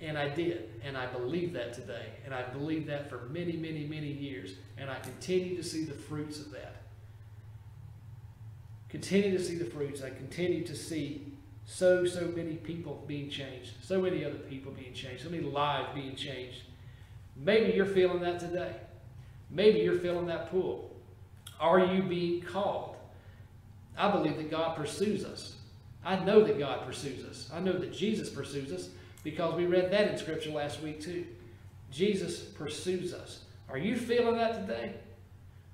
And 0.00 0.16
I 0.16 0.28
did, 0.28 0.70
and 0.84 0.96
I 0.96 1.06
believe 1.06 1.52
that 1.54 1.72
today, 1.72 2.06
and 2.24 2.32
I 2.32 2.44
believe 2.44 2.86
that 2.86 3.10
for 3.10 3.28
many, 3.28 3.54
many, 3.54 3.84
many 3.88 4.06
years, 4.06 4.52
and 4.78 4.88
I 4.88 5.00
continue 5.00 5.56
to 5.56 5.64
see 5.64 5.84
the 5.84 5.94
fruits 5.94 6.38
of 6.38 6.52
that. 6.52 6.76
Continue 8.88 9.36
to 9.36 9.42
see 9.42 9.56
the 9.56 9.64
fruits. 9.64 10.00
I 10.00 10.10
continue 10.10 10.64
to 10.64 10.76
see 10.76 11.32
so, 11.64 12.06
so 12.06 12.26
many 12.36 12.54
people 12.54 13.02
being 13.08 13.30
changed, 13.30 13.72
so 13.82 14.00
many 14.00 14.24
other 14.24 14.38
people 14.38 14.70
being 14.70 14.94
changed, 14.94 15.24
so 15.24 15.28
many 15.28 15.42
lives 15.42 15.88
being 15.92 16.14
changed. 16.14 16.62
Maybe 17.34 17.72
you're 17.72 17.84
feeling 17.84 18.20
that 18.20 18.38
today. 18.38 18.76
Maybe 19.50 19.80
you're 19.80 19.98
feeling 19.98 20.26
that 20.26 20.50
pull. 20.50 20.94
Are 21.58 21.80
you 21.80 22.02
being 22.02 22.42
called? 22.42 22.96
I 23.96 24.10
believe 24.10 24.36
that 24.36 24.50
God 24.50 24.76
pursues 24.76 25.24
us. 25.24 25.56
I 26.04 26.18
know 26.24 26.42
that 26.44 26.58
God 26.58 26.86
pursues 26.86 27.24
us. 27.24 27.50
I 27.52 27.60
know 27.60 27.72
that 27.72 27.92
Jesus 27.92 28.30
pursues 28.30 28.72
us 28.72 28.88
because 29.22 29.54
we 29.54 29.66
read 29.66 29.90
that 29.90 30.10
in 30.10 30.16
Scripture 30.16 30.50
last 30.50 30.80
week 30.80 31.00
too. 31.00 31.26
Jesus 31.90 32.40
pursues 32.40 33.12
us. 33.12 33.40
Are 33.68 33.76
you 33.76 33.96
feeling 33.96 34.36
that 34.36 34.66
today? 34.66 34.94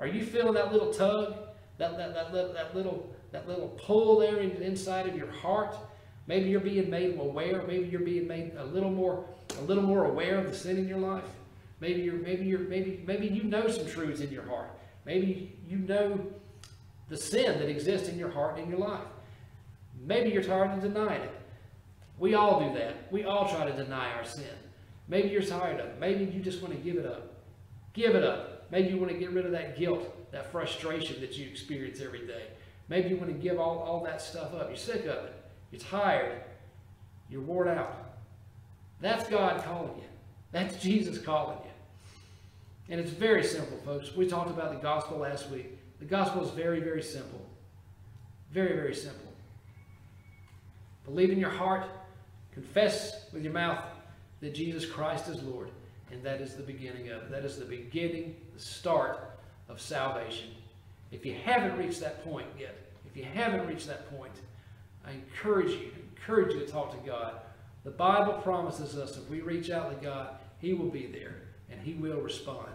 Are 0.00 0.06
you 0.06 0.24
feeling 0.24 0.54
that 0.54 0.72
little 0.72 0.92
tug, 0.92 1.36
that, 1.78 1.96
that, 1.96 2.14
that, 2.14 2.32
that, 2.54 2.74
little 2.74 3.14
that 3.32 3.48
little 3.48 3.68
pull 3.68 4.18
there 4.18 4.38
in, 4.38 4.50
inside 4.62 5.06
of 5.06 5.16
your 5.16 5.30
heart. 5.30 5.76
Maybe 6.26 6.48
you're 6.48 6.60
being 6.60 6.90
made 6.90 7.18
aware. 7.18 7.62
Maybe 7.66 7.86
you're 7.86 8.00
being 8.00 8.26
made 8.26 8.52
a 8.56 8.64
little 8.64 8.90
more, 8.90 9.24
a 9.58 9.62
little 9.62 9.82
more 9.82 10.04
aware 10.06 10.38
of 10.38 10.46
the 10.46 10.54
sin 10.54 10.78
in 10.78 10.88
your 10.88 10.98
life. 10.98 11.24
Maybe 11.80 12.02
you're, 12.02 12.14
maybe 12.14 12.44
you're, 12.44 12.60
maybe, 12.60 13.02
maybe 13.06 13.26
you 13.26 13.44
know 13.44 13.68
some 13.68 13.86
truths 13.86 14.20
in 14.20 14.30
your 14.30 14.44
heart. 14.44 14.70
Maybe 15.04 15.56
you 15.68 15.78
know 15.78 16.18
the 17.08 17.16
sin 17.16 17.58
that 17.58 17.68
exists 17.68 18.08
in 18.08 18.18
your 18.18 18.30
heart 18.30 18.56
and 18.56 18.64
in 18.64 18.70
your 18.70 18.88
life. 18.88 19.06
Maybe 20.04 20.30
you're 20.30 20.42
tired 20.42 20.70
of 20.70 20.80
denying 20.80 21.22
it. 21.22 21.40
We 22.18 22.34
all 22.34 22.60
do 22.60 22.78
that. 22.78 23.12
We 23.12 23.24
all 23.24 23.48
try 23.48 23.66
to 23.66 23.72
deny 23.72 24.12
our 24.12 24.24
sin. 24.24 24.44
Maybe 25.08 25.28
you're 25.28 25.42
tired 25.42 25.80
of 25.80 25.86
it. 25.86 26.00
Maybe 26.00 26.24
you 26.24 26.40
just 26.40 26.62
want 26.62 26.74
to 26.74 26.80
give 26.80 26.96
it 26.96 27.06
up. 27.06 27.34
Give 27.92 28.14
it 28.14 28.24
up. 28.24 28.70
Maybe 28.70 28.88
you 28.88 28.96
want 28.96 29.12
to 29.12 29.18
get 29.18 29.30
rid 29.30 29.46
of 29.46 29.52
that 29.52 29.78
guilt, 29.78 30.32
that 30.32 30.50
frustration 30.50 31.20
that 31.20 31.36
you 31.36 31.48
experience 31.48 32.00
every 32.00 32.26
day. 32.26 32.48
Maybe 32.88 33.10
you 33.10 33.16
want 33.16 33.28
to 33.28 33.38
give 33.38 33.60
all, 33.60 33.78
all 33.78 34.02
that 34.04 34.20
stuff 34.20 34.54
up. 34.54 34.68
You're 34.68 34.76
sick 34.76 35.02
of 35.02 35.24
it. 35.24 35.34
You're 35.70 35.80
tired. 35.80 36.42
You're 37.30 37.42
worn 37.42 37.68
out. 37.68 38.14
That's 39.00 39.28
God 39.28 39.62
calling 39.64 39.96
you. 39.96 40.04
That's 40.56 40.82
Jesus 40.82 41.18
calling 41.18 41.58
you. 41.58 41.70
And 42.88 42.98
it's 42.98 43.10
very 43.10 43.44
simple, 43.44 43.76
folks. 43.84 44.16
We 44.16 44.26
talked 44.26 44.48
about 44.48 44.72
the 44.72 44.78
gospel 44.78 45.18
last 45.18 45.50
week. 45.50 45.78
The 45.98 46.06
gospel 46.06 46.42
is 46.42 46.50
very, 46.52 46.80
very 46.80 47.02
simple. 47.02 47.44
Very, 48.52 48.74
very 48.74 48.94
simple. 48.94 49.30
Believe 51.04 51.28
in 51.28 51.38
your 51.38 51.50
heart, 51.50 51.84
confess 52.54 53.26
with 53.34 53.44
your 53.44 53.52
mouth 53.52 53.84
that 54.40 54.54
Jesus 54.54 54.86
Christ 54.86 55.28
is 55.28 55.42
Lord, 55.42 55.68
and 56.10 56.22
that 56.22 56.40
is 56.40 56.54
the 56.54 56.62
beginning 56.62 57.10
of 57.10 57.24
it. 57.24 57.30
That 57.30 57.44
is 57.44 57.58
the 57.58 57.66
beginning, 57.66 58.34
the 58.54 58.62
start 58.62 59.38
of 59.68 59.78
salvation. 59.78 60.48
If 61.12 61.26
you 61.26 61.34
haven't 61.34 61.76
reached 61.76 62.00
that 62.00 62.24
point 62.24 62.46
yet, 62.58 62.74
if 63.04 63.14
you 63.14 63.24
haven't 63.24 63.66
reached 63.66 63.88
that 63.88 64.08
point, 64.16 64.32
I 65.06 65.10
encourage 65.10 65.72
you, 65.72 65.90
I 65.94 66.18
encourage 66.18 66.54
you 66.54 66.60
to 66.60 66.66
talk 66.66 66.92
to 66.92 67.06
God. 67.06 67.40
The 67.84 67.90
Bible 67.90 68.32
promises 68.42 68.96
us 68.96 69.18
if 69.18 69.28
we 69.28 69.42
reach 69.42 69.68
out 69.68 69.90
to 69.90 70.02
God, 70.02 70.30
He 70.58 70.72
will 70.72 70.88
be 70.88 71.06
there 71.06 71.36
and 71.70 71.80
He 71.80 71.94
will 71.94 72.20
respond. 72.20 72.68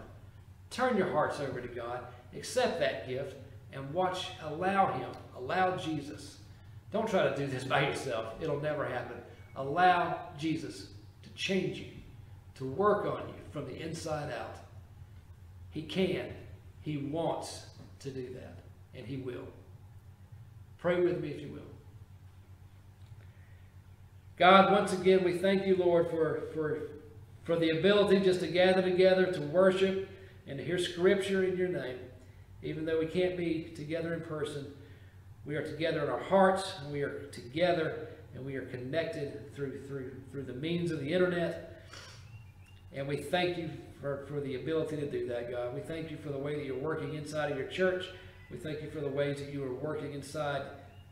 Turn 0.70 0.96
your 0.96 1.10
hearts 1.10 1.40
over 1.40 1.60
to 1.60 1.68
God, 1.68 2.00
accept 2.36 2.80
that 2.80 3.08
gift, 3.08 3.36
and 3.72 3.92
watch, 3.92 4.28
allow 4.42 4.92
Him, 4.92 5.10
allow 5.36 5.76
Jesus. 5.76 6.38
Don't 6.92 7.08
try 7.08 7.28
to 7.28 7.36
do 7.36 7.46
this 7.46 7.64
by 7.64 7.88
yourself. 7.88 8.34
It'll 8.40 8.60
never 8.60 8.86
happen. 8.86 9.16
Allow 9.56 10.18
Jesus 10.38 10.88
to 11.22 11.30
change 11.30 11.78
you, 11.78 11.90
to 12.56 12.64
work 12.64 13.06
on 13.06 13.28
you 13.28 13.34
from 13.50 13.66
the 13.66 13.76
inside 13.80 14.32
out. 14.32 14.58
He 15.70 15.82
can. 15.82 16.26
He 16.82 16.98
wants 16.98 17.66
to 18.00 18.10
do 18.10 18.34
that, 18.34 18.58
and 18.94 19.06
He 19.06 19.16
will. 19.16 19.46
Pray 20.78 21.00
with 21.00 21.20
me 21.20 21.28
if 21.30 21.40
you 21.40 21.48
will. 21.48 21.60
God, 24.36 24.72
once 24.72 24.92
again, 24.92 25.22
we 25.22 25.38
thank 25.38 25.66
you, 25.66 25.76
Lord, 25.76 26.10
for, 26.10 26.48
for, 26.52 26.88
for 27.44 27.56
the 27.56 27.70
ability 27.70 28.20
just 28.20 28.40
to 28.40 28.46
gather 28.46 28.82
together 28.82 29.32
to 29.32 29.40
worship 29.40 30.08
and 30.46 30.58
to 30.58 30.64
hear 30.64 30.78
scripture 30.78 31.44
in 31.44 31.56
your 31.56 31.68
name. 31.68 31.98
Even 32.62 32.84
though 32.84 33.00
we 33.00 33.06
can't 33.06 33.36
be 33.36 33.72
together 33.74 34.14
in 34.14 34.20
person, 34.20 34.72
we 35.44 35.56
are 35.56 35.64
together 35.64 36.04
in 36.04 36.08
our 36.08 36.22
hearts, 36.22 36.74
and 36.82 36.92
we 36.92 37.02
are 37.02 37.26
together, 37.32 38.08
and 38.34 38.44
we 38.44 38.54
are 38.54 38.66
connected 38.66 39.52
through, 39.54 39.82
through, 39.88 40.12
through 40.30 40.44
the 40.44 40.52
means 40.52 40.92
of 40.92 41.00
the 41.00 41.12
internet. 41.12 41.84
And 42.92 43.08
we 43.08 43.16
thank 43.16 43.58
you 43.58 43.70
for, 44.00 44.26
for 44.28 44.40
the 44.40 44.56
ability 44.56 44.96
to 44.96 45.10
do 45.10 45.26
that, 45.28 45.50
God. 45.50 45.74
We 45.74 45.80
thank 45.80 46.10
you 46.10 46.16
for 46.18 46.28
the 46.28 46.38
way 46.38 46.54
that 46.56 46.64
you're 46.64 46.78
working 46.78 47.14
inside 47.14 47.50
of 47.50 47.58
your 47.58 47.66
church. 47.68 48.06
We 48.50 48.58
thank 48.58 48.82
you 48.82 48.90
for 48.90 49.00
the 49.00 49.08
ways 49.08 49.38
that 49.38 49.52
you 49.52 49.64
are 49.64 49.74
working 49.74 50.12
inside 50.12 50.62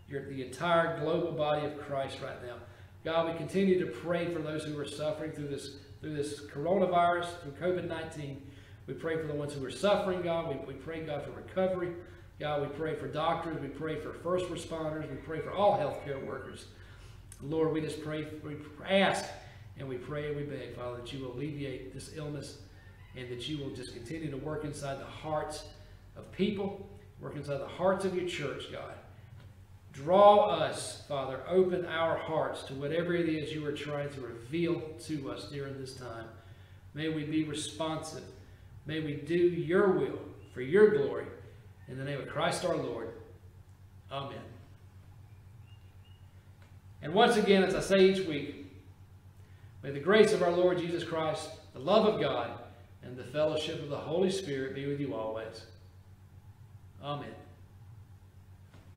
your, 0.08 0.28
the 0.28 0.44
entire 0.44 1.00
global 1.00 1.32
body 1.32 1.66
of 1.66 1.78
Christ 1.78 2.18
right 2.22 2.44
now. 2.44 2.56
God, 3.04 3.32
we 3.32 3.38
continue 3.38 3.84
to 3.84 3.90
pray 3.90 4.32
for 4.32 4.40
those 4.40 4.64
who 4.64 4.78
are 4.78 4.86
suffering 4.86 5.32
through 5.32 5.48
this, 5.48 5.76
through 6.00 6.14
this 6.14 6.40
coronavirus, 6.40 7.26
through 7.42 7.52
COVID-19. 7.52 8.36
We 8.86 8.94
pray 8.94 9.16
for 9.20 9.26
the 9.26 9.34
ones 9.34 9.52
who 9.52 9.64
are 9.64 9.70
suffering, 9.70 10.22
God. 10.22 10.48
We, 10.48 10.74
we 10.74 10.74
pray, 10.74 11.00
God, 11.00 11.24
for 11.24 11.32
recovery. 11.32 11.92
God, 12.38 12.62
we 12.62 12.68
pray 12.68 12.94
for 12.94 13.06
doctors. 13.06 13.60
We 13.60 13.68
pray 13.68 14.00
for 14.00 14.12
first 14.14 14.46
responders. 14.46 15.08
We 15.10 15.16
pray 15.16 15.40
for 15.40 15.52
all 15.52 15.78
healthcare 15.78 16.24
workers. 16.26 16.66
Lord, 17.42 17.72
we 17.72 17.80
just 17.80 18.02
pray, 18.02 18.26
we 18.42 18.56
ask, 18.88 19.24
and 19.78 19.88
we 19.88 19.96
pray 19.96 20.28
and 20.28 20.36
we 20.36 20.42
beg, 20.42 20.76
Father, 20.76 20.98
that 20.98 21.12
you 21.12 21.24
will 21.24 21.32
alleviate 21.32 21.94
this 21.94 22.12
illness 22.14 22.58
and 23.16 23.28
that 23.30 23.48
you 23.48 23.58
will 23.58 23.70
just 23.70 23.94
continue 23.94 24.30
to 24.30 24.36
work 24.36 24.64
inside 24.64 25.00
the 25.00 25.04
hearts 25.04 25.64
of 26.16 26.30
people, 26.32 26.88
work 27.20 27.36
inside 27.36 27.58
the 27.58 27.66
hearts 27.66 28.04
of 28.04 28.14
your 28.14 28.28
church, 28.28 28.70
God. 28.70 28.94
Draw 29.92 30.50
us, 30.50 31.02
Father, 31.08 31.40
open 31.48 31.84
our 31.86 32.16
hearts 32.16 32.62
to 32.64 32.74
whatever 32.74 33.14
it 33.14 33.28
is 33.28 33.52
you 33.52 33.66
are 33.66 33.72
trying 33.72 34.10
to 34.10 34.20
reveal 34.20 34.80
to 35.06 35.30
us 35.30 35.46
during 35.50 35.78
this 35.78 35.94
time. 35.94 36.26
May 36.94 37.08
we 37.08 37.24
be 37.24 37.44
responsive. 37.44 38.22
May 38.86 39.00
we 39.00 39.14
do 39.14 39.36
your 39.36 39.90
will 39.90 40.20
for 40.54 40.62
your 40.62 40.90
glory. 40.90 41.26
In 41.88 41.98
the 41.98 42.04
name 42.04 42.20
of 42.20 42.28
Christ 42.28 42.64
our 42.64 42.76
Lord. 42.76 43.10
Amen. 44.12 44.38
And 47.02 47.14
once 47.14 47.36
again, 47.36 47.64
as 47.64 47.74
I 47.74 47.80
say 47.80 48.10
each 48.10 48.26
week, 48.26 48.66
may 49.82 49.90
the 49.90 50.00
grace 50.00 50.32
of 50.32 50.42
our 50.42 50.52
Lord 50.52 50.78
Jesus 50.78 51.02
Christ, 51.02 51.50
the 51.72 51.80
love 51.80 52.06
of 52.06 52.20
God, 52.20 52.50
and 53.02 53.16
the 53.16 53.24
fellowship 53.24 53.82
of 53.82 53.88
the 53.88 53.96
Holy 53.96 54.30
Spirit 54.30 54.74
be 54.74 54.86
with 54.86 55.00
you 55.00 55.14
always. 55.14 55.64
Amen. 57.02 57.34